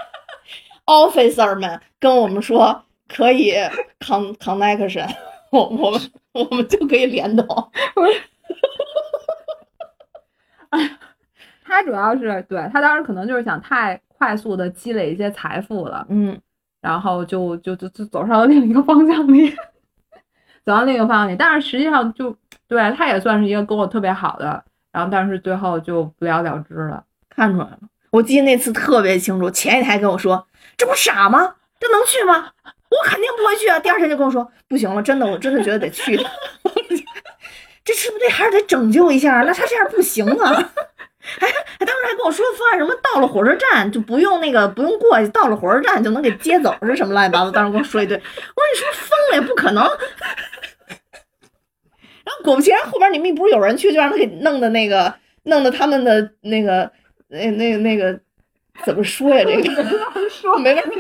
[0.87, 3.53] officer 们跟我们说可以
[4.01, 5.09] con connection，
[5.51, 6.01] 我我们
[6.33, 7.47] 我们就可以联动。
[11.65, 16.41] 他主要是对他当时可能就是想太快速的积累一些财富了，嗯，
[16.81, 19.51] 然后就就就就走上了另一个方向里，
[20.65, 21.37] 走到另一个方向里。
[21.37, 22.35] 但是实际上就
[22.67, 27.05] 对他也算是一个跟我特别好的，然后但是最后就不了了之了。
[27.29, 27.79] 看出来了。
[28.11, 31.55] 我记得那次特别清楚，前一天还跟我说：“这不傻吗？
[31.81, 32.51] 这能去吗？
[32.65, 36.17] 我肯定不会去啊。”第二天就跟我说：“不行了，真的，我真的觉得得去。
[37.85, 39.43] 这是不是还是得拯救一下？
[39.43, 40.71] 那他这样不行啊！”
[41.41, 41.49] 哎，
[41.79, 47.51] 还当时还跟我说方案什么到了火车站就不用那个不用过去，到了火车站就能给接走是什么乱七八糟。
[47.51, 48.25] 当时跟我说一堆，我说
[48.73, 49.35] 你是不是疯了？
[49.35, 49.85] 也不可能。
[52.25, 55.13] 然后果不其然，后边你们不是有人去，就让他给弄的那个
[55.45, 56.91] 弄的他们的那个
[57.29, 58.19] 那那那个
[58.85, 59.45] 怎么说呀？
[59.45, 59.85] 这个
[60.31, 60.93] 说没法说，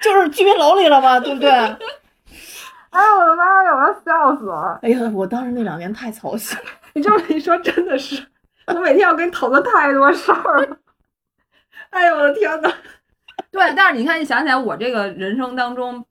[0.00, 1.50] 就是居民楼里了嘛，对不对？
[2.90, 3.74] 哎呦我的妈呀！
[3.74, 4.78] 我要笑死了！
[4.82, 6.64] 哎呀，我当时那两年太操心了。
[6.92, 8.22] 你这么一说，真的是，
[8.66, 10.76] 我每天要跟你讨论太多事儿了。
[11.88, 12.70] 哎呦我的天呐！
[13.50, 16.04] 对，但是你看，你想起来，我这个人生当中，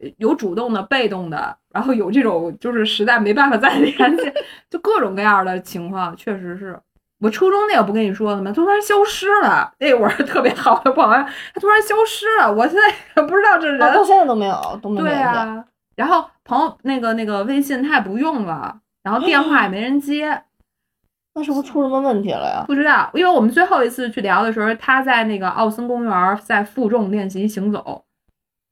[0.00, 4.32] 呃有主动的、被动的，然后有这种就是实在没办法再联系，
[4.70, 6.80] 就各种各样的情况，确实是。
[7.20, 8.52] 我初中那个不跟你说了吗？
[8.52, 11.24] 突然消失了，那会儿特别好的朋友，
[11.54, 13.82] 他突然消失了，我现在也不知道这人。
[13.82, 15.24] 啊，到现在都没有，都没对联系。
[15.26, 15.64] 啊，
[15.96, 20.42] 然后朋友那个那个微信他也不用了，然后电话也没人接，
[21.34, 22.64] 那是不是出什么问题了呀？
[22.68, 28.04] 不知道，因为我们最后一次去聊的时候，他在那个奥森公园在负重练习行走，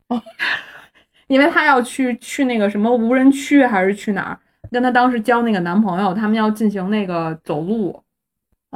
[0.09, 0.23] 哦
[1.27, 4.39] 因为他要去去那个什么无人区还是去哪儿，
[4.71, 8.01] 跟他当时交那个男朋友，他们要进行那个走路。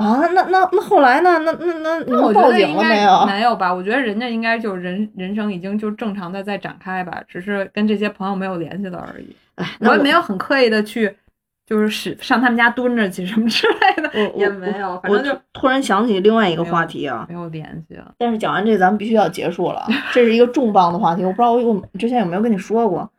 [0.00, 1.38] 啊，那那那后来呢？
[1.40, 3.26] 那那那你那我们报警没有？
[3.26, 3.72] 没有吧？
[3.72, 9.36] 我觉得人家应该就是人人生已经就正常的在展开吧，只是跟这些朋友没有联系了而已。
[9.56, 11.14] 哎，我也没有很刻意的去，
[11.66, 18.14] 就是使上他们家蹲着去什么之类的， 也没有，反我正就突然想起另外一个话题啊，没有联系了。
[18.16, 19.86] 但是讲完这，咱们必须要结束了。
[20.12, 23.10] 这是一个重磅的话题，我不知道我有之前有没有跟你说过，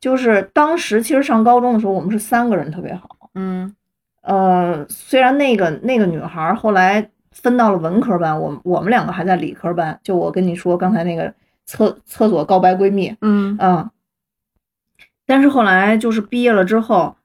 [0.00, 3.08] 就是当时其实上高中的时候，我们是三个人特别好。
[3.34, 3.72] 嗯
[4.22, 9.98] 呃，虽然那个那个女孩后来分到了文科班，我我们两个还在理科班。
[10.02, 11.32] 就我跟你说刚才那个
[11.66, 13.90] 厕厕所告白闺蜜，嗯嗯，
[15.26, 17.16] 但是后来就是毕业了之后，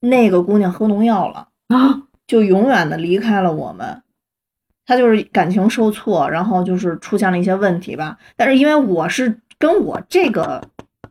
[0.00, 1.48] 那个姑娘喝农药了。
[1.68, 4.02] 啊就永远的离开了我们。
[4.84, 8.18] 她就是感情受挫，然后就是出现了一些问题吧。
[8.36, 10.62] 但是因为我是跟我这个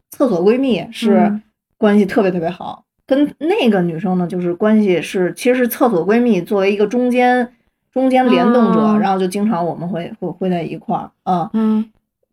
[0.09, 1.43] 厕所闺蜜是嗯
[1.77, 7.53] 关系特别特别好，跟那个女生呢就是关系是其实是厕所闺蜜作为一个中间
[7.91, 11.49] 中间联动者，嗯然后就经常我们会会会在一块儿啊。
[11.53, 11.89] 嗯。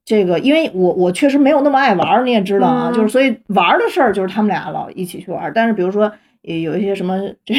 [0.06, 5.51] 这个，因为我我确实没有那么爱玩儿，你也知道啊，嗯就是所以玩儿的事儿就是他们俩老一起去玩儿。
[5.55, 7.55] 但是比如说也有一些什么这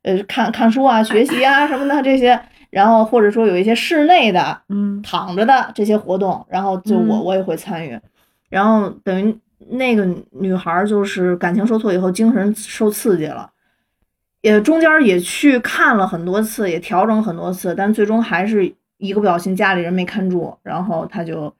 [0.00, 2.40] 呃看看书啊、学习啊什么的这些，
[2.70, 5.02] 然后或者说有一些室内的嗯。
[5.02, 7.24] 躺着的这些活动，然后就我嗯。
[7.24, 8.00] 我也会参与，
[8.48, 9.36] 然后等于
[9.68, 13.50] 那个女孩儿就是感情受挫以后，精神受刺激了。
[14.40, 21.54] 也中间也去看了很多次，也调整很多次，但最终还是一个不小心家里人没看住，然后她就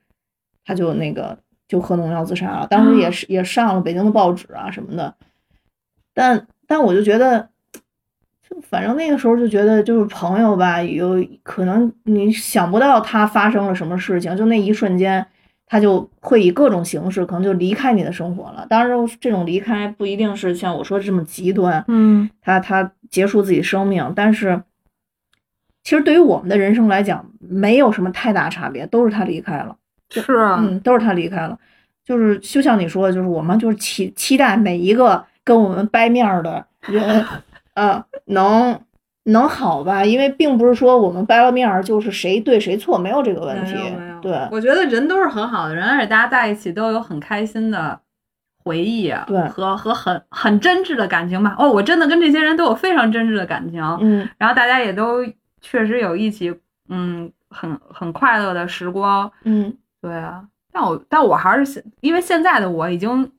[0.64, 2.66] 他就那个就喝农药自杀了。
[2.68, 5.14] 当时也是也上了北京的报纸啊什么的，
[6.12, 7.48] 但但我就觉得，
[8.42, 15.24] 就就反正那个时候就觉得，就是朋友吧，有可能你想不到他发生了什么事情，就那一瞬间，
[15.74, 18.64] 他就会以各种形式可能就离开你的生活了。
[18.70, 24.62] 当然，这种离开不一定是像我说的这么极端，嗯他他结束自己生命，但是
[25.82, 29.74] 其实对于我们的人生来讲，没有什么太大差别，都是他离开了。
[30.12, 31.58] 是啊，嗯，都是他离开了。
[32.04, 37.26] 就是就像你说的，就是我们就是期期待每一个跟我们掰面儿的人，
[37.74, 38.80] 呃，能
[39.24, 40.04] 能好吧？
[40.04, 43.74] 因为并不是说我们掰了面儿就是谁对谁错，没有这个问题。
[44.22, 47.98] 对我觉得人都是很好的人，而且大家在一起都有很开心的
[48.64, 51.54] 回忆啊，对和和很很真挚的感情吧。
[51.58, 55.24] 哦，我真的跟这些人都有非常真挚的感情，嗯然后大家也都
[55.60, 56.54] 确实有一起，
[56.88, 59.30] 嗯，很很快乐的时光。
[59.44, 60.42] 嗯对啊，
[60.72, 63.30] 但我但我还是现因为现在的我已经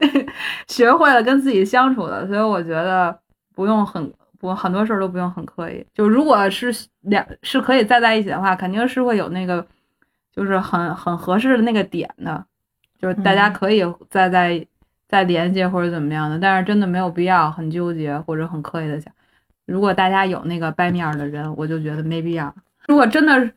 [0.68, 3.18] 学会了跟自己相处了，所以我觉得
[3.54, 4.12] 不用很
[4.44, 5.82] 不很多事儿都不用很刻意。
[5.94, 9.66] 就如果是两是可以再在一起的话，肯定是会有那个
[10.30, 12.44] 就是很很合适的那个点的，
[13.00, 14.66] 就是大家嗯可以再再
[15.08, 19.10] 再联系或者怎么样的，但是真的没有必要很纠结或者很刻意的想。
[19.64, 22.54] 如果大家有那个掰面儿的人，我就觉得没必要。
[22.86, 23.54] 如果真的是，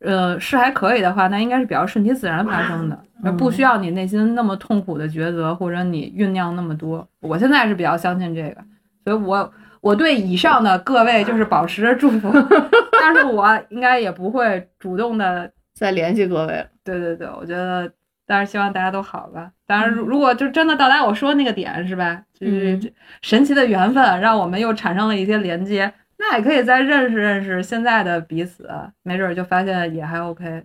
[0.00, 7.08] 呃，是还可以的话，那应该是比较顺其自然发生的，而不需要你内心那么痛苦的抉择，或者你酝酿那么多。
[7.20, 8.62] 我现在是比较相信这个，
[9.02, 9.50] 所以我
[9.86, 12.32] 我对以上的各位就是保持着祝福，
[13.00, 16.66] 但是我应该也不会主动的，再联系各位。
[16.82, 17.88] 对对对，我觉得，
[18.26, 19.52] 当然希望大家都好吧。
[19.64, 22.20] 当然，如果就真的到达我说那个点，是吧？
[22.34, 22.92] 就是
[23.22, 25.92] 神奇的缘分，让我们又产生了一些连接。
[26.18, 28.68] 那也可以再认识认识现在的彼此，
[29.04, 30.64] 没准儿就发现也还 OK。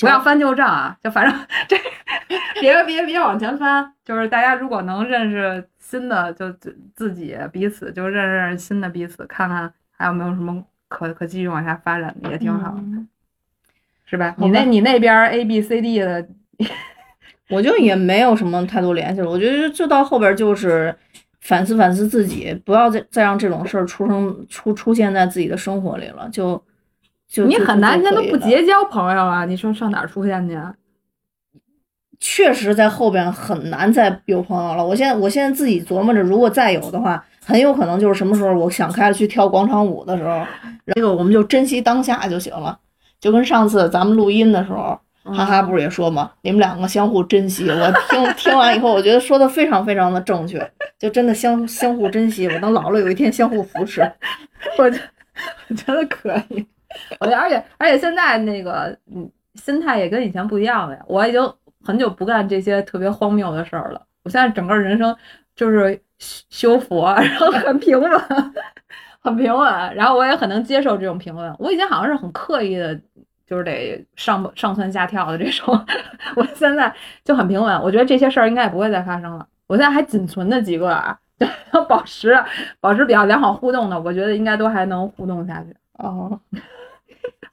[0.00, 1.76] 不要翻旧账啊，就反正 这
[2.60, 13.08] 别别别往前翻，就是大家如果能认识新的，就自自己彼此就认识认识新的彼此，看看还有没有什么可可继续往下发展的，也挺好，嗯
[14.04, 14.34] 是吧？
[14.36, 16.28] 你那你那边儿 A B C D 的，
[17.48, 19.30] 我就也没有什么太多联系了。
[19.30, 20.94] 我觉得就到后边就是
[21.40, 26.28] 反思反思自己，不要再再让这种事儿出生出出现在自己的生活里了。
[26.30, 26.62] 就
[27.26, 30.74] 就你很难现在都不结交朋友啊，你说上哪儿出现去啊？
[32.20, 34.84] 确实在后边很难再有朋友了。
[34.84, 40.44] 我现在我现在自己琢磨着，如果再有的话，很有可能就是什么时候我想开了去跳广场舞的时候，
[40.94, 42.78] 这个我们就珍惜当下就行了。
[43.20, 47.68] 就跟上次咱们录音的时候，哈哈不是也说吗，你们两个相互珍惜。
[47.68, 52.46] 我听听完以后，我觉得说的非常非常的正确，就真的相相互珍惜。
[52.48, 54.00] 我等老了有一天相互扶持。
[54.76, 54.98] 我觉
[55.68, 56.64] 我觉得可以，
[57.20, 61.02] 我觉得而且而且现在那个嗯心态也跟以前不一样了呀。
[61.06, 61.40] 我已经
[61.84, 64.02] 很久不干这些特别荒谬的事儿了。
[64.24, 65.16] 我现在整个人生
[65.54, 68.10] 就是修修佛， 然后很平稳，
[69.20, 71.54] 很平稳，然后我也很能接受这种平稳。
[71.58, 72.98] 我以前好像是很刻意的，
[73.46, 75.86] 就是得上上蹿下跳的这种，
[76.36, 76.92] 我现在
[77.24, 77.80] 就很平稳。
[77.80, 79.46] 我觉得这些事儿应该也不会再发生了。
[79.66, 81.18] 我现在还仅存的几个啊，
[81.72, 82.36] 要保持
[82.80, 85.74] 保持比较良好互动的，我觉得应该都还能互动下去。
[85.94, 86.38] 哦，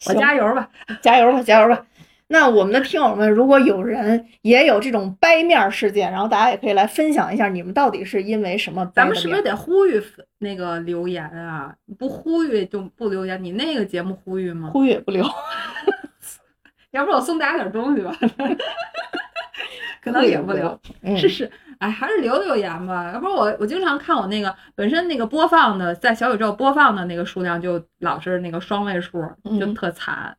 [0.07, 0.69] 我加油吧！
[1.01, 1.85] 加油吧，加油吧！
[2.27, 8.91] 那我们的听友们，如果有人也有这种掰面事件，然后大家也可以来分享一下，你们到底是因为什么掰？
[8.95, 10.01] 咱们是不是得呼吁
[10.39, 11.75] 那个留言啊？
[11.99, 13.43] 不呼吁就不留言。
[13.43, 14.71] 你那个节目呼吁吗？
[14.73, 15.23] 呼吁也不留？
[16.91, 18.15] 要不我送大家点东西吧？
[20.01, 20.79] 可能也不留。
[21.01, 23.11] 嗯，是是，哎，还是留留言吧。
[23.13, 30.35] 要不我我经常看我那个本身那个播放的，在小宇宙播放的那个数量就老是那个双位数，就嗯特惨。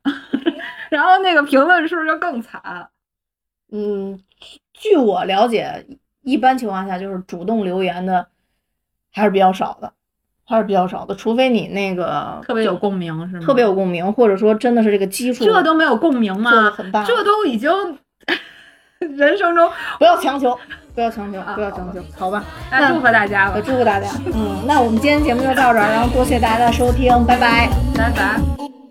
[0.91, 2.89] 然后那个评论是不是就更惨。
[3.73, 4.21] 嗯，
[4.73, 5.87] 据我了解，
[6.23, 8.27] 一般情况下就是主动留言的
[9.13, 9.93] 还是比较少的，
[10.45, 13.47] 还是比较少的，除非你那个特别有共鸣是吗？
[13.47, 16.71] 特别有共鸣，或者说真的是这个基础这都没有共鸣做的吗？
[16.71, 17.71] 很大，这都已经
[18.99, 20.57] 人生中，不要强求，
[20.95, 22.45] 不要强求，啊不要强求，好吧？
[22.71, 24.09] 那祝福大家吧我，祝福大家。
[24.33, 27.69] 嗯，那我们今天节目就到这儿，然后多谢大家的收听，拜拜。
[27.97, 28.86] 拜拜。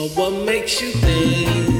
[0.00, 1.79] So what makes you think